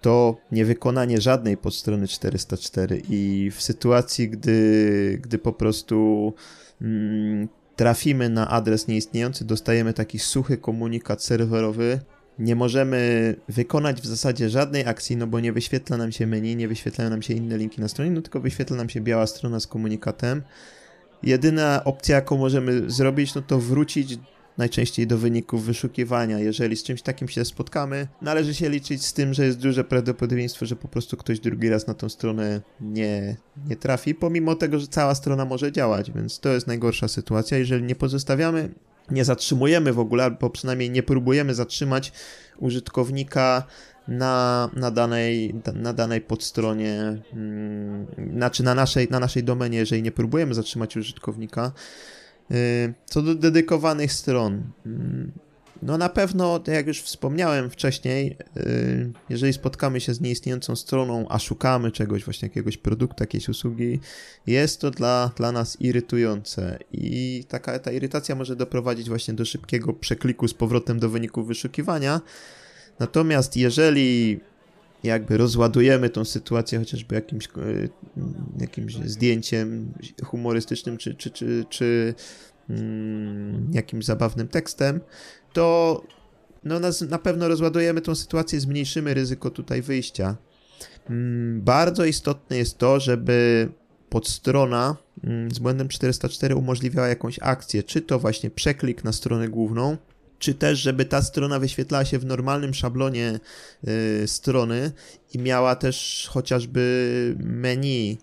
to 0.00 0.36
niewykonanie 0.52 1.20
żadnej 1.20 1.56
podstrony 1.56 2.08
404 2.08 3.02
i 3.08 3.50
w 3.50 3.62
sytuacji, 3.62 4.28
gdy, 4.28 5.18
gdy 5.22 5.38
po 5.38 5.52
prostu 5.52 6.34
mm, 6.82 7.48
trafimy 7.76 8.28
na 8.28 8.48
adres 8.48 8.88
nieistniejący, 8.88 9.44
dostajemy 9.44 9.92
taki 9.92 10.18
suchy 10.18 10.56
komunikat 10.56 11.22
serwerowy, 11.22 12.00
nie 12.38 12.56
możemy 12.56 13.34
wykonać 13.48 14.00
w 14.00 14.06
zasadzie 14.06 14.50
żadnej 14.50 14.86
akcji, 14.86 15.16
no 15.16 15.26
bo 15.26 15.40
nie 15.40 15.52
wyświetla 15.52 15.96
nam 15.96 16.12
się 16.12 16.26
menu, 16.26 16.56
nie 16.56 16.68
wyświetlają 16.68 17.10
nam 17.10 17.22
się 17.22 17.34
inne 17.34 17.58
linki 17.58 17.80
na 17.80 17.88
stronie, 17.88 18.10
no 18.10 18.22
tylko 18.22 18.40
wyświetla 18.40 18.76
nam 18.76 18.88
się 18.88 19.00
biała 19.00 19.26
strona 19.26 19.60
z 19.60 19.66
komunikatem. 19.66 20.42
Jedyna 21.22 21.84
opcja, 21.84 22.16
jaką 22.16 22.38
możemy 22.38 22.90
zrobić, 22.90 23.34
no 23.34 23.42
to 23.42 23.58
wrócić 23.58 24.18
najczęściej 24.58 25.06
do 25.06 25.18
wyników 25.18 25.64
wyszukiwania. 25.64 26.38
Jeżeli 26.38 26.76
z 26.76 26.82
czymś 26.82 27.02
takim 27.02 27.28
się 27.28 27.44
spotkamy, 27.44 28.08
należy 28.22 28.54
się 28.54 28.68
liczyć 28.68 29.06
z 29.06 29.12
tym, 29.12 29.34
że 29.34 29.46
jest 29.46 29.58
duże 29.58 29.84
prawdopodobieństwo, 29.84 30.66
że 30.66 30.76
po 30.76 30.88
prostu 30.88 31.16
ktoś 31.16 31.40
drugi 31.40 31.68
raz 31.68 31.86
na 31.86 31.94
tą 31.94 32.08
stronę 32.08 32.60
nie, 32.80 33.36
nie 33.68 33.76
trafi, 33.76 34.14
pomimo 34.14 34.54
tego, 34.54 34.78
że 34.78 34.86
cała 34.86 35.14
strona 35.14 35.44
może 35.44 35.72
działać, 35.72 36.10
więc 36.10 36.40
to 36.40 36.48
jest 36.48 36.66
najgorsza 36.66 37.08
sytuacja. 37.08 37.58
Jeżeli 37.58 37.84
nie 37.84 37.94
pozostawiamy 37.94 38.68
nie 39.10 39.24
zatrzymujemy 39.24 39.92
w 39.92 39.98
ogóle, 39.98 40.24
albo 40.24 40.50
przynajmniej 40.50 40.90
nie 40.90 41.02
próbujemy 41.02 41.54
zatrzymać 41.54 42.12
użytkownika 42.58 43.62
na, 44.08 44.70
na, 44.76 44.90
danej, 44.90 45.54
na 45.74 45.92
danej 45.92 46.20
podstronie, 46.20 47.22
hmm, 47.30 48.06
znaczy 48.36 48.62
na 48.62 48.74
naszej, 48.74 49.08
na 49.10 49.20
naszej 49.20 49.44
domenie, 49.44 49.78
jeżeli 49.78 50.02
nie 50.02 50.12
próbujemy 50.12 50.54
zatrzymać 50.54 50.96
użytkownika. 50.96 51.72
Yy, 52.52 52.94
co 53.06 53.22
do 53.22 53.34
dedykowanych 53.34 54.12
stron, 54.12 54.62
hmm, 54.84 55.32
no 55.82 55.98
na 55.98 56.08
pewno, 56.08 56.60
jak 56.66 56.86
już 56.86 57.02
wspomniałem 57.02 57.70
wcześniej, 57.70 58.36
y, 58.56 59.12
jeżeli 59.28 59.52
spotkamy 59.52 60.00
się 60.00 60.14
z 60.14 60.20
nieistniejącą 60.20 60.76
stroną, 60.76 61.26
a 61.28 61.38
szukamy 61.38 61.90
czegoś, 61.90 62.24
właśnie 62.24 62.48
jakiegoś 62.48 62.76
produktu, 62.76 63.22
jakiejś 63.22 63.48
usługi, 63.48 64.00
jest 64.46 64.80
to 64.80 64.90
dla, 64.90 65.30
dla 65.36 65.52
nas 65.52 65.80
irytujące 65.80 66.78
i 66.92 67.44
taka 67.48 67.78
ta 67.78 67.92
irytacja 67.92 68.34
może 68.34 68.56
doprowadzić 68.56 69.08
właśnie 69.08 69.34
do 69.34 69.44
szybkiego 69.44 69.92
przekliku 69.92 70.48
z 70.48 70.54
powrotem 70.54 70.98
do 70.98 71.08
wyników 71.08 71.46
wyszukiwania. 71.46 72.20
Natomiast 72.98 73.56
jeżeli 73.56 74.40
jakby 75.02 75.36
rozładujemy 75.36 76.10
tą 76.10 76.24
sytuację 76.24 76.78
chociażby 76.78 77.14
jakimś, 77.14 77.46
y, 77.46 77.88
jakimś 78.60 78.94
zdjęciem 78.94 79.92
humorystycznym 80.24 80.96
czy, 80.96 81.14
czy, 81.14 81.30
czy, 81.30 81.64
czy 81.68 82.14
mm, 82.70 83.70
jakimś 83.72 84.04
zabawnym 84.04 84.48
tekstem, 84.48 85.00
to 85.52 86.02
no, 86.64 86.80
na 87.08 87.18
pewno 87.18 87.48
rozładujemy 87.48 88.00
tą 88.00 88.14
sytuację, 88.14 88.60
zmniejszymy 88.60 89.14
ryzyko 89.14 89.50
tutaj 89.50 89.82
wyjścia. 89.82 90.36
Mm, 91.10 91.62
bardzo 91.62 92.04
istotne 92.04 92.56
jest 92.56 92.78
to, 92.78 93.00
żeby 93.00 93.68
podstrona 94.08 94.96
mm, 95.24 95.50
z 95.50 95.58
błędem 95.58 95.88
404 95.88 96.56
umożliwiała 96.56 97.08
jakąś 97.08 97.38
akcję, 97.42 97.82
czy 97.82 98.00
to 98.00 98.18
właśnie 98.18 98.50
przeklik 98.50 99.04
na 99.04 99.12
stronę 99.12 99.48
główną, 99.48 99.96
czy 100.42 100.54
też, 100.54 100.78
żeby 100.78 101.04
ta 101.04 101.22
strona 101.22 101.58
wyświetlała 101.58 102.04
się 102.04 102.18
w 102.18 102.24
normalnym 102.24 102.74
szablonie 102.74 103.40
y, 103.88 104.28
strony 104.28 104.92
i 105.34 105.38
miała 105.38 105.76
też 105.76 106.28
chociażby 106.30 107.36
menu 107.38 108.18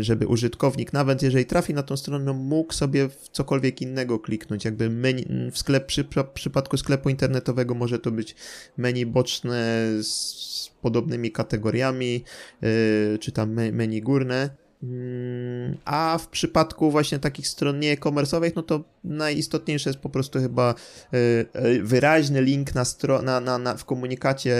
żeby 0.00 0.26
użytkownik, 0.26 0.92
nawet 0.92 1.22
jeżeli 1.22 1.46
trafi 1.46 1.74
na 1.74 1.82
tą 1.82 1.96
stronę, 1.96 2.24
no 2.24 2.34
mógł 2.34 2.72
sobie 2.72 3.08
w 3.08 3.28
cokolwiek 3.28 3.82
innego 3.82 4.18
kliknąć. 4.18 4.64
Jakby 4.64 4.90
menu, 4.90 5.50
w 5.52 5.58
sklep, 5.58 5.86
przy, 5.86 6.04
przypadku 6.34 6.76
sklepu 6.76 7.08
internetowego 7.08 7.74
może 7.74 7.98
to 7.98 8.10
być 8.10 8.34
menu 8.76 9.06
boczne 9.06 9.88
z 10.02 10.70
podobnymi 10.82 11.32
kategoriami, 11.32 12.24
yy, 12.62 13.18
czy 13.20 13.32
tam 13.32 13.52
menu 13.52 14.02
górne. 14.02 14.61
Mm, 14.82 15.76
a 15.84 16.18
w 16.18 16.28
przypadku 16.28 16.90
właśnie 16.90 17.18
takich 17.18 17.48
stron 17.48 17.80
nie-commerce'owych, 17.80 18.52
no 18.56 18.62
to 18.62 18.84
najistotniejsze 19.04 19.90
jest 19.90 20.00
po 20.00 20.08
prostu 20.08 20.38
chyba 20.38 20.74
yy, 21.12 21.82
wyraźny 21.82 22.42
link 22.42 22.74
na, 22.74 22.82
stro- 22.82 23.22
na, 23.22 23.40
na, 23.40 23.58
na 23.58 23.76
w 23.76 23.84
komunikacie 23.84 24.56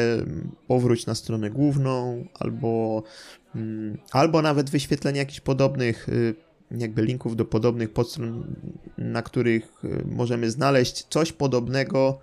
powróć 0.69 1.07
na 1.07 1.15
stronę 1.15 1.51
główną, 1.51 2.25
albo 2.35 3.03
Mm, 3.55 3.99
albo 4.13 4.43
nawet 4.43 4.71
wyświetlenie 4.71 5.19
jakichś 5.19 5.41
podobnych 5.41 6.09
y, 6.09 6.35
jakby 6.71 7.03
linków 7.03 7.37
do 7.37 7.45
podobnych 7.45 7.93
podstron, 7.93 8.55
na 8.99 9.23
których 9.23 9.83
możemy 10.05 10.51
znaleźć 10.51 11.07
coś 11.11 11.33
podobnego 11.33 12.19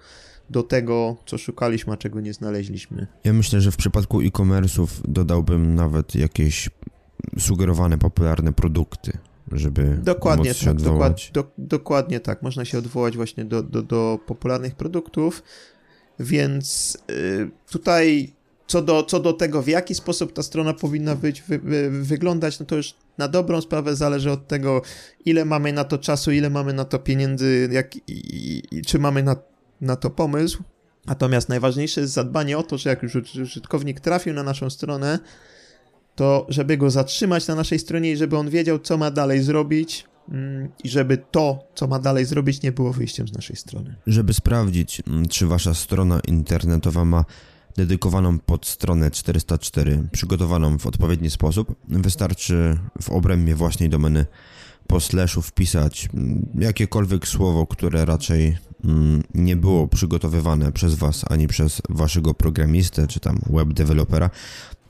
do 0.50 0.64
tego, 0.64 1.18
co 1.26 1.38
szukaliśmy, 1.38 1.94
a 1.94 1.98
czego 1.98 2.22
nie 2.22 2.34
znaleźliśmy. 2.34 3.08
Ja 3.24 3.34
myślę, 3.34 3.62
że 3.62 3.72
w 3.72 3.78
przypadku 3.78 4.22
e-commerce'ów 4.22 4.88
dodałbym 5.08 5.76
nawet 5.76 6.16
jakieś 6.16 6.70
sugerowane, 7.40 7.98
popularne 7.98 8.54
produkty, 8.54 9.18
żeby 9.52 9.98
dokładnie 10.04 10.56
tak, 10.56 10.76
dokład, 10.76 11.22
do, 11.34 11.52
dokładnie 11.58 12.20
tak. 12.20 12.42
Można 12.42 12.66
się 12.66 12.78
odwołać 12.78 13.16
właśnie 13.16 13.46
do, 13.46 13.64
do, 13.64 13.84
do 13.84 14.20
popularnych 14.26 14.76
produktów, 14.76 15.44
więc 16.20 16.98
yy, 17.08 17.52
tutaj 17.70 18.34
co 18.70 18.82
do, 18.82 19.04
co 19.04 19.20
do 19.20 19.34
tego, 19.34 19.62
w 19.62 19.68
jaki 19.68 19.96
sposób 19.96 20.34
ta 20.34 20.44
strona 20.44 20.74
powinna 20.74 21.16
być, 21.16 21.42
wy, 21.42 21.60
wy, 21.60 21.90
wyglądać, 22.04 22.60
no 22.60 22.66
to 22.66 22.76
już 22.76 22.94
na 23.18 23.28
dobrą 23.28 23.62
sprawę 23.62 23.96
zależy 23.96 24.32
od 24.32 24.48
tego, 24.48 24.82
ile 25.26 25.46
mamy 25.46 25.74
na 25.74 25.84
to 25.84 25.98
czasu, 25.98 26.32
ile 26.32 26.50
mamy 26.50 26.74
na 26.74 26.86
to 26.86 27.00
pieniędzy, 27.00 27.70
jak, 27.72 27.96
i, 27.96 28.02
i, 28.08 28.82
czy 28.82 29.00
mamy 29.00 29.24
na, 29.24 29.36
na 29.82 29.96
to 29.96 30.10
pomysł. 30.10 30.64
Natomiast 31.06 31.50
najważniejsze 31.50 32.02
jest 32.02 32.14
zadbanie 32.14 32.58
o 32.58 32.64
to, 32.64 32.78
że 32.78 32.90
jak 32.90 33.04
już 33.04 33.16
użytkownik 33.16 34.00
trafił 34.00 34.34
na 34.34 34.44
naszą 34.44 34.70
stronę, 34.70 35.20
to 36.20 36.46
żeby 36.50 36.78
go 36.78 36.90
zatrzymać 36.90 37.48
na 37.48 37.56
naszej 37.56 37.80
stronie 37.80 38.12
i 38.12 38.18
żeby 38.18 38.38
on 38.38 38.50
wiedział, 38.50 38.80
co 38.80 38.98
ma 38.98 39.12
dalej 39.12 39.44
zrobić, 39.44 40.06
mm, 40.32 40.70
i 40.84 40.90
żeby 40.90 41.18
to, 41.32 41.64
co 41.76 41.88
ma 41.88 42.00
dalej 42.00 42.26
zrobić, 42.26 42.62
nie 42.62 42.72
było 42.72 42.94
wyjściem 42.94 43.28
z 43.28 43.34
naszej 43.34 43.56
strony. 43.56 43.96
Żeby 44.08 44.34
sprawdzić, 44.34 45.02
mm, 45.08 45.28
czy 45.28 45.48
wasza 45.48 45.74
strona 45.74 46.20
internetowa 46.28 47.06
ma 47.06 47.26
dedykowaną 47.78 48.40
pod 48.40 48.66
stronę 48.66 49.12
404, 49.12 50.08
przygotowaną 50.12 50.78
w 50.78 50.88
odpowiedni 50.88 51.30
sposób. 51.30 51.76
Wystarczy 51.88 52.78
w 53.02 53.10
obrębie 53.10 53.56
własnej 53.56 53.90
domeny 53.90 54.26
po 54.88 55.00
slashu 55.00 55.42
wpisać 55.42 56.10
mm, 56.14 56.46
jakiekolwiek 56.60 57.28
słowo, 57.28 57.68
które 57.68 58.06
raczej 58.06 58.58
nie 59.34 59.56
było 59.56 59.88
przygotowywane 59.88 60.72
przez 60.72 60.96
Was 60.96 61.26
ani 61.30 61.48
przez 61.48 61.82
Waszego 61.90 62.34
programistę 62.34 63.08
czy 63.08 63.20
tam 63.20 63.40
web 63.50 63.74
dewelopera, 63.74 64.30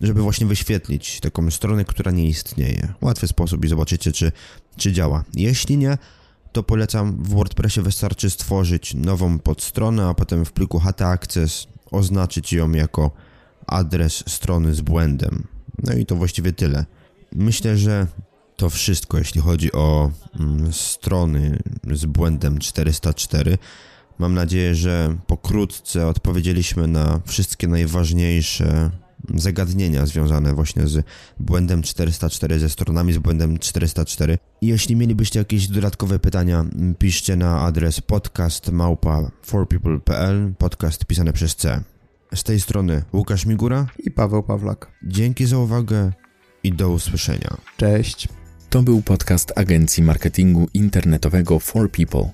żeby 0.01 0.21
właśnie 0.21 0.47
wyświetlić 0.47 1.19
taką 1.19 1.51
stronę, 1.51 1.85
która 1.85 2.11
nie 2.11 2.27
istnieje. 2.27 2.93
Łatwy 3.01 3.27
sposób 3.27 3.65
i 3.65 3.67
zobaczycie, 3.67 4.11
czy, 4.11 4.31
czy 4.77 4.91
działa. 4.93 5.23
Jeśli 5.33 5.77
nie, 5.77 5.97
to 6.51 6.63
polecam 6.63 7.23
w 7.23 7.29
WordPressie 7.29 7.81
wystarczy 7.81 8.29
stworzyć 8.29 8.93
nową 8.93 9.39
podstronę, 9.39 10.07
a 10.07 10.13
potem 10.13 10.45
w 10.45 10.51
pliku 10.51 10.79
HT 10.79 11.01
Access 11.01 11.67
oznaczyć 11.91 12.53
ją 12.53 12.71
jako 12.71 13.11
adres 13.67 14.23
strony 14.27 14.75
z 14.75 14.81
błędem. 14.81 15.47
No 15.83 15.93
i 15.93 16.05
to 16.05 16.15
właściwie 16.15 16.53
tyle. 16.53 16.85
Myślę, 17.35 17.77
że 17.77 18.07
to 18.55 18.69
wszystko, 18.69 19.17
jeśli 19.17 19.41
chodzi 19.41 19.71
o 19.71 20.11
mm, 20.39 20.73
strony 20.73 21.59
z 21.93 22.05
błędem 22.05 22.59
404. 22.59 23.57
Mam 24.19 24.33
nadzieję, 24.33 24.75
że 24.75 25.17
pokrótce 25.27 26.07
odpowiedzieliśmy 26.07 26.87
na 26.87 27.21
wszystkie 27.25 27.67
najważniejsze 27.67 28.91
zagadnienia 29.35 30.05
związane 30.05 30.53
właśnie 30.53 30.87
z 30.87 31.05
błędem 31.39 31.81
404, 31.81 32.59
ze 32.59 32.69
stronami 32.69 33.13
z 33.13 33.17
błędem 33.17 33.57
404. 33.57 34.37
Jeśli 34.61 34.95
mielibyście 34.95 35.39
jakieś 35.39 35.67
dodatkowe 35.67 36.19
pytania, 36.19 36.65
piszcie 36.99 37.35
na 37.35 37.61
adres 37.61 38.01
podcast 38.01 38.71
małpa 38.71 39.31
forpeople.pl, 39.43 40.53
podcast 40.57 41.05
pisany 41.05 41.33
przez 41.33 41.55
C. 41.55 41.83
Z 42.35 42.43
tej 42.43 42.61
strony 42.61 43.03
Łukasz 43.13 43.45
Migura 43.45 43.87
i 43.99 44.11
Paweł 44.11 44.43
Pawlak. 44.43 44.91
Dzięki 45.03 45.45
za 45.45 45.57
uwagę 45.57 46.11
i 46.63 46.73
do 46.73 46.89
usłyszenia. 46.89 47.57
Cześć. 47.77 48.27
To 48.69 48.83
był 48.83 49.01
podcast 49.01 49.53
agencji 49.55 50.03
marketingu 50.03 50.67
internetowego 50.73 51.59
For 51.59 51.91
People. 51.91 52.29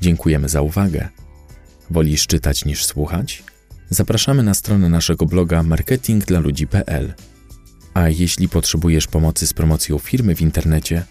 Dziękujemy 0.00 0.48
za 0.48 0.62
uwagę. 0.62 1.08
Wolisz 1.90 2.26
czytać 2.26 2.64
niż 2.64 2.86
słuchać? 2.86 3.44
Zapraszamy 3.90 4.42
na 4.42 4.54
stronę 4.54 4.88
naszego 4.88 5.26
bloga 5.26 5.62
marketingdlaludzi.pl. 5.62 7.14
A 7.94 8.08
jeśli 8.08 8.48
potrzebujesz 8.48 9.06
pomocy 9.06 9.46
z 9.46 9.52
promocją 9.52 9.98
firmy 9.98 10.34
w 10.34 10.40
internecie, 10.40 11.04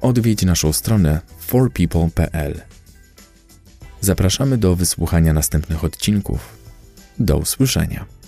odwiedź 0.00 0.42
naszą 0.44 0.72
stronę 0.72 1.20
forpeople.pl. 1.38 2.60
Zapraszamy 4.00 4.58
do 4.58 4.76
wysłuchania 4.76 5.32
następnych 5.32 5.84
odcinków. 5.84 6.58
Do 7.18 7.38
usłyszenia. 7.38 8.19